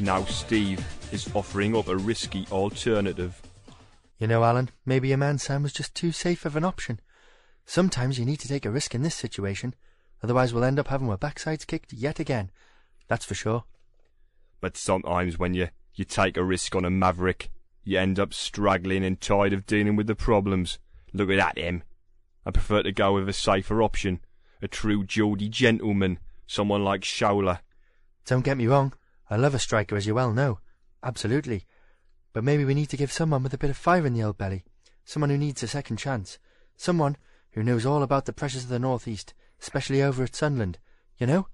[0.00, 3.40] Now Steve is offering up a risky alternative.
[4.18, 7.00] You know, Alan, maybe your man Sam was just too safe of an option.
[7.64, 9.74] Sometimes you need to take a risk in this situation,
[10.22, 12.50] otherwise we'll end up having our backsides kicked yet again.
[13.08, 13.64] That's for sure.
[14.62, 17.50] But sometimes when you, you take a risk on a maverick,
[17.82, 20.78] you end up straggling and tired of dealing with the problems.
[21.12, 21.82] Look at that, him.
[22.46, 24.20] I prefer to go with a safer option.
[24.62, 27.58] A true Geordie gentleman, someone like Shola.
[28.24, 28.92] Don't get me wrong,
[29.28, 30.60] I love a striker as you well know.
[31.02, 31.66] Absolutely.
[32.32, 34.38] But maybe we need to give someone with a bit of fire in the old
[34.38, 34.64] belly.
[35.04, 36.38] Someone who needs a second chance.
[36.76, 37.16] Someone
[37.50, 40.78] who knows all about the pressures of the North East, especially over at Sunland,
[41.18, 41.48] You know?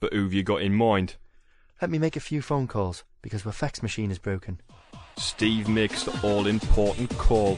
[0.00, 1.16] But who've you got in mind?
[1.82, 4.60] Let me make a few phone calls, because our fax machine is broken.
[5.18, 7.56] Steve makes the all-important call.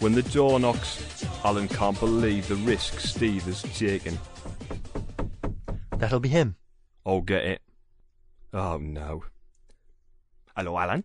[0.00, 4.18] When the door knocks, Alan can't believe the risk Steve has taken.
[5.98, 6.56] That'll be him.
[7.04, 7.60] I'll get it.
[8.54, 9.24] Oh, no.
[10.56, 11.04] Hello, Alan.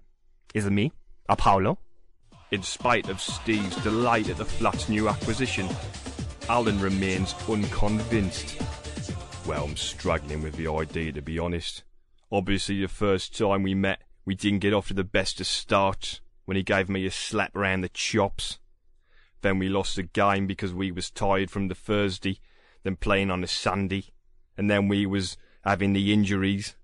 [0.53, 0.93] Is it me?
[1.27, 1.77] Apollo?
[2.51, 5.67] In spite of Steve's delight at the flat's new acquisition,
[6.47, 8.57] Alan remains unconvinced.
[9.45, 11.83] Well, I'm struggling with the idea, to be honest.
[12.31, 16.19] Obviously, the first time we met, we didn't get off to the best of starts
[16.45, 18.59] when he gave me a slap round the chops.
[19.41, 22.39] Then we lost the game because we was tired from the Thursday,
[22.83, 24.05] then playing on the Sunday,
[24.57, 26.75] and then we was having the injuries.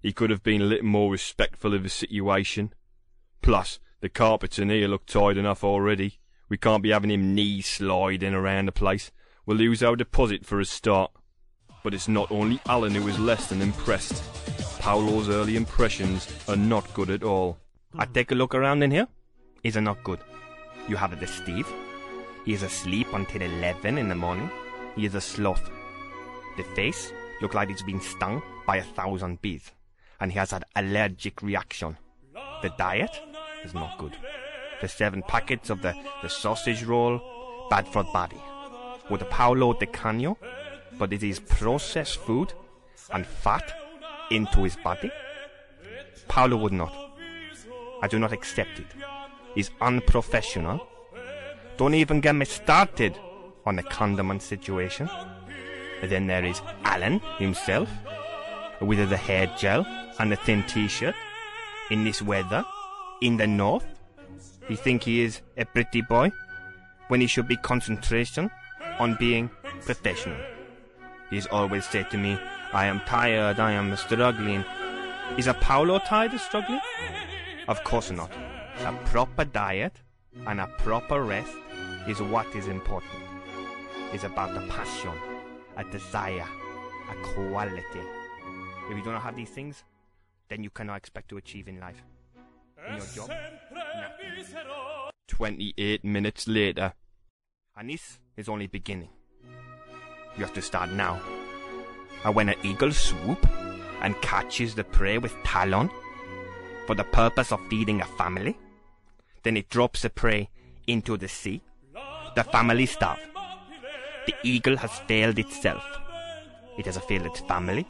[0.00, 2.72] He could have been a little more respectful of the situation.
[3.40, 6.20] Plus, the carpenter here looked tired enough already.
[6.48, 9.10] We can't be having him knee sliding around the place.
[9.46, 11.10] We'll lose our deposit for a start.
[11.82, 14.41] But it's not only Alan who is less than impressed.
[14.82, 17.56] Paolo's early impressions are not good at all.
[17.96, 19.06] I take a look around in here.
[19.62, 20.18] Is it not good?
[20.88, 21.68] You have the Steve.
[22.44, 24.50] He is asleep until 11 in the morning.
[24.96, 25.70] He is a sloth.
[26.56, 29.70] The face look like it's been stung by a thousand bees,
[30.18, 31.96] and he has had allergic reaction.
[32.62, 33.20] The diet
[33.64, 34.16] is not good.
[34.80, 37.20] The seven packets of the, the sausage roll,
[37.70, 38.42] bad for the body.
[39.08, 40.36] With the Paolo Di Canio,
[40.98, 42.52] but it is processed food
[43.12, 43.81] and fat
[44.34, 45.10] into his body.
[46.28, 46.94] Paolo would not.
[48.02, 48.86] I do not accept it.
[49.54, 50.86] He's unprofessional.
[51.76, 53.18] Don't even get me started
[53.64, 55.08] on the condiment situation.
[56.00, 57.88] And then there is Alan himself,
[58.80, 59.86] with the hair gel
[60.18, 61.14] and the thin t-shirt,
[61.90, 62.64] in this weather,
[63.20, 63.84] in the north.
[64.68, 66.32] He think he is a pretty boy,
[67.08, 68.50] when he should be concentration
[68.98, 69.50] on being
[69.82, 70.38] professional.
[71.30, 72.38] He's always said to me,
[72.74, 74.64] I am tired, I am struggling.
[75.36, 76.80] Is a Paolo tired of struggling?
[77.68, 78.30] Of course not.
[78.80, 80.00] A proper diet
[80.46, 81.52] and a proper rest
[82.08, 83.22] is what is important.
[84.12, 85.12] It's about a passion,
[85.76, 86.46] a desire,
[87.10, 88.04] a quality.
[88.90, 89.84] If you don't have these things,
[90.48, 92.02] then you cannot expect to achieve in life.
[92.88, 94.56] In your job, nothing.
[95.28, 96.94] 28 minutes later.
[97.76, 99.10] And this is only beginning.
[100.36, 101.20] You have to start now.
[102.24, 103.46] And when an eagle swoop
[104.00, 105.90] and catches the prey with talon
[106.86, 108.56] for the purpose of feeding a family,
[109.42, 110.48] then it drops the prey
[110.86, 111.62] into the sea.
[112.34, 113.18] The family starve.
[114.26, 115.84] The eagle has failed itself.
[116.78, 117.86] It has failed its family.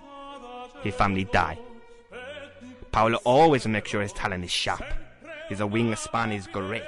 [0.82, 1.58] His family die.
[2.90, 4.84] Paolo always makes sure his talon is sharp.
[5.48, 6.82] His wingspan is great.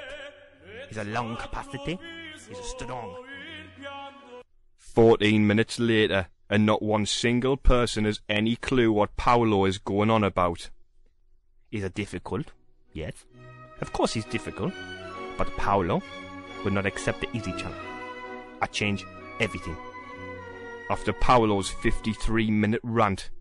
[0.89, 1.99] His lung capacity
[2.49, 3.15] is strong.
[4.77, 10.09] 14 minutes later, and not one single person has any clue what Paolo is going
[10.09, 10.69] on about.
[11.71, 12.51] Is it difficult?
[12.93, 13.25] Yes.
[13.81, 14.73] Of course he's difficult.
[15.37, 16.01] But Paolo
[16.63, 17.75] would not accept the easy challenge.
[18.61, 19.05] I change
[19.39, 19.75] everything.
[20.89, 23.31] After Paolo's 53 minute rant,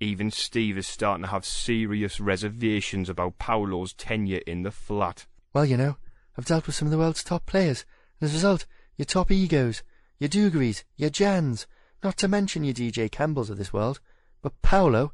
[0.00, 5.26] even Steve is starting to have serious reservations about Paolo's tenure in the flat.
[5.52, 5.96] Well, you know,
[6.36, 7.84] I've dealt with some of the world's top players,
[8.20, 9.82] and as a result, your top egos,
[10.18, 11.66] your Dugarrys, your Jans,
[12.04, 13.98] not to mention your DJ Campbells of this world.
[14.42, 15.12] But Paolo,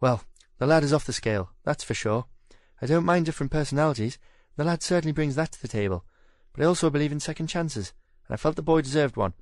[0.00, 0.24] well,
[0.58, 2.26] the lad is off the scale, that's for sure.
[2.82, 4.18] I don't mind different personalities,
[4.56, 6.04] the lad certainly brings that to the table.
[6.52, 7.92] But I also believe in second chances,
[8.26, 9.34] and I felt the boy deserved one,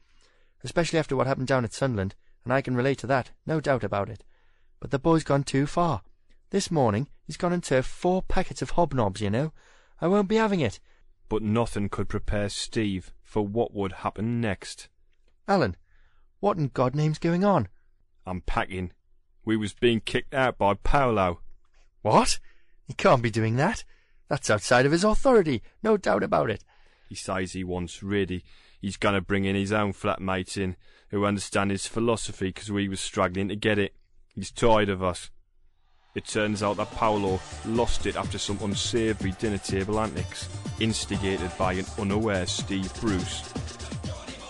[0.63, 2.15] especially after what happened down at Sunderland,
[2.45, 4.23] and I can relate to that, no doubt about it.
[4.79, 6.03] But the boy's gone too far.
[6.51, 9.53] This morning he's gone and turfed four packets of hobnobs, you know.
[10.01, 10.79] I won't be having it.
[11.29, 14.89] but nothing could prepare Steve for what would happen next.
[15.49, 15.77] Alan,
[16.43, 17.69] what in God name's going on?
[18.27, 18.91] I'm packing.
[19.45, 21.39] We was being kicked out by Paolo.
[22.03, 22.41] What?
[22.85, 23.85] He can't be doing that.
[24.29, 26.65] That's outside of his authority, no doubt about it.
[27.09, 28.43] He says he wants ready.
[28.81, 30.75] He's going to bring in his own flatmates in,
[31.11, 33.95] who understand his philosophy because we was struggling to get it.
[34.35, 35.31] He's tired of us.
[36.17, 40.49] It turns out that Paolo lost it after some unsavoury dinner table antics,
[40.81, 43.49] instigated by an unaware Steve Bruce.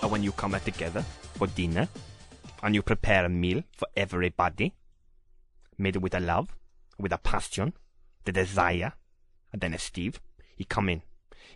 [0.01, 1.05] And when you come out together
[1.43, 1.89] for dinner,
[2.63, 4.73] and you prepare a meal for everybody,
[5.77, 6.55] made with a love,
[7.01, 7.73] with a passion,
[8.25, 8.93] the desire,
[9.53, 10.21] and then Steve,
[10.57, 11.03] he come in,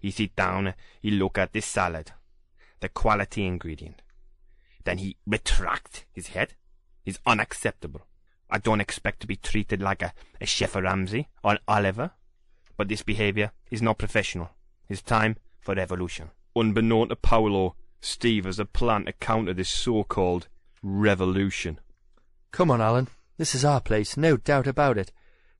[0.01, 2.11] he sit down, he look at this salad,
[2.81, 4.03] the quality ingredient.
[4.83, 6.55] Then he retract his head.
[7.05, 8.09] It's unacceptable.
[8.51, 12.11] I don't expect to be treated like a, a Chef Ramsay or an Oliver,
[12.77, 14.51] but this behavior is not professional.
[14.89, 16.31] It's time for revolution.
[16.57, 17.77] Unbeknown to Paolo,
[18.07, 20.47] Steve has a plan to counter this so-called
[20.81, 21.81] revolution.
[22.53, 23.09] Come on, Alan.
[23.37, 25.13] This is our place, no doubt about it.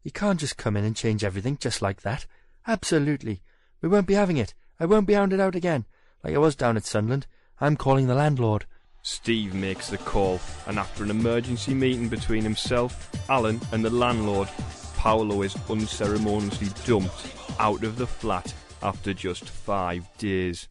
[0.05, 2.25] You can't just come in and change everything just like that.
[2.65, 3.43] Absolutely.
[3.83, 4.55] We won't be having it.
[4.79, 5.87] I won't be hounded out again,
[6.23, 7.27] like I was down at Sunderland.
[7.61, 8.65] I'm calling the landlord.
[9.03, 14.49] Steve makes the call, and after an emergency meeting between himself, Alan, and the landlord,
[14.97, 20.69] Paolo is unceremoniously dumped out of the flat after just five days.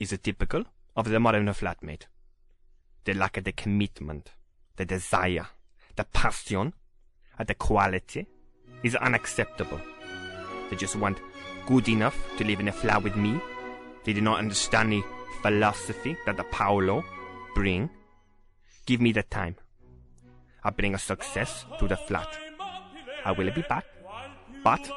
[0.00, 0.64] Is it typical
[0.98, 2.06] of the modern flatmate?
[3.04, 4.32] The lack of the commitment,
[4.76, 5.46] the desire,
[5.94, 6.74] the passion,
[7.38, 8.26] and the quality
[8.82, 9.80] is unacceptable.
[10.68, 11.20] They just want
[11.66, 13.40] good enough to live in a flat with me.
[14.04, 15.04] They do not understand the
[15.40, 17.04] philosophy that the Paolo
[17.54, 17.88] bring.
[18.84, 19.54] Give me the time.
[20.64, 22.36] I bring a success to the flat.
[23.24, 23.84] I will be back,
[24.64, 24.90] but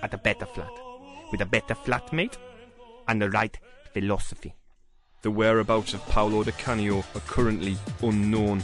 [0.00, 0.70] at a better flat,
[1.32, 2.36] with a better flatmate
[3.08, 3.58] and the right
[3.92, 4.54] philosophy.
[5.24, 8.62] The whereabouts of Paolo Di Canio are currently unknown.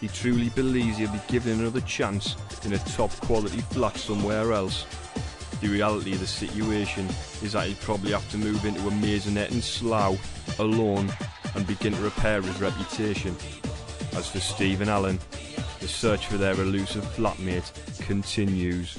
[0.00, 4.86] He truly believes he'll be given another chance in a top quality flat somewhere else.
[5.60, 7.06] The reality of the situation
[7.42, 11.12] is that he'll probably have to move into a maisonette in Slough alone
[11.54, 13.36] and begin to repair his reputation.
[14.14, 15.18] As for Steve and Alan,
[15.80, 17.70] the search for their elusive flatmate
[18.00, 18.98] continues.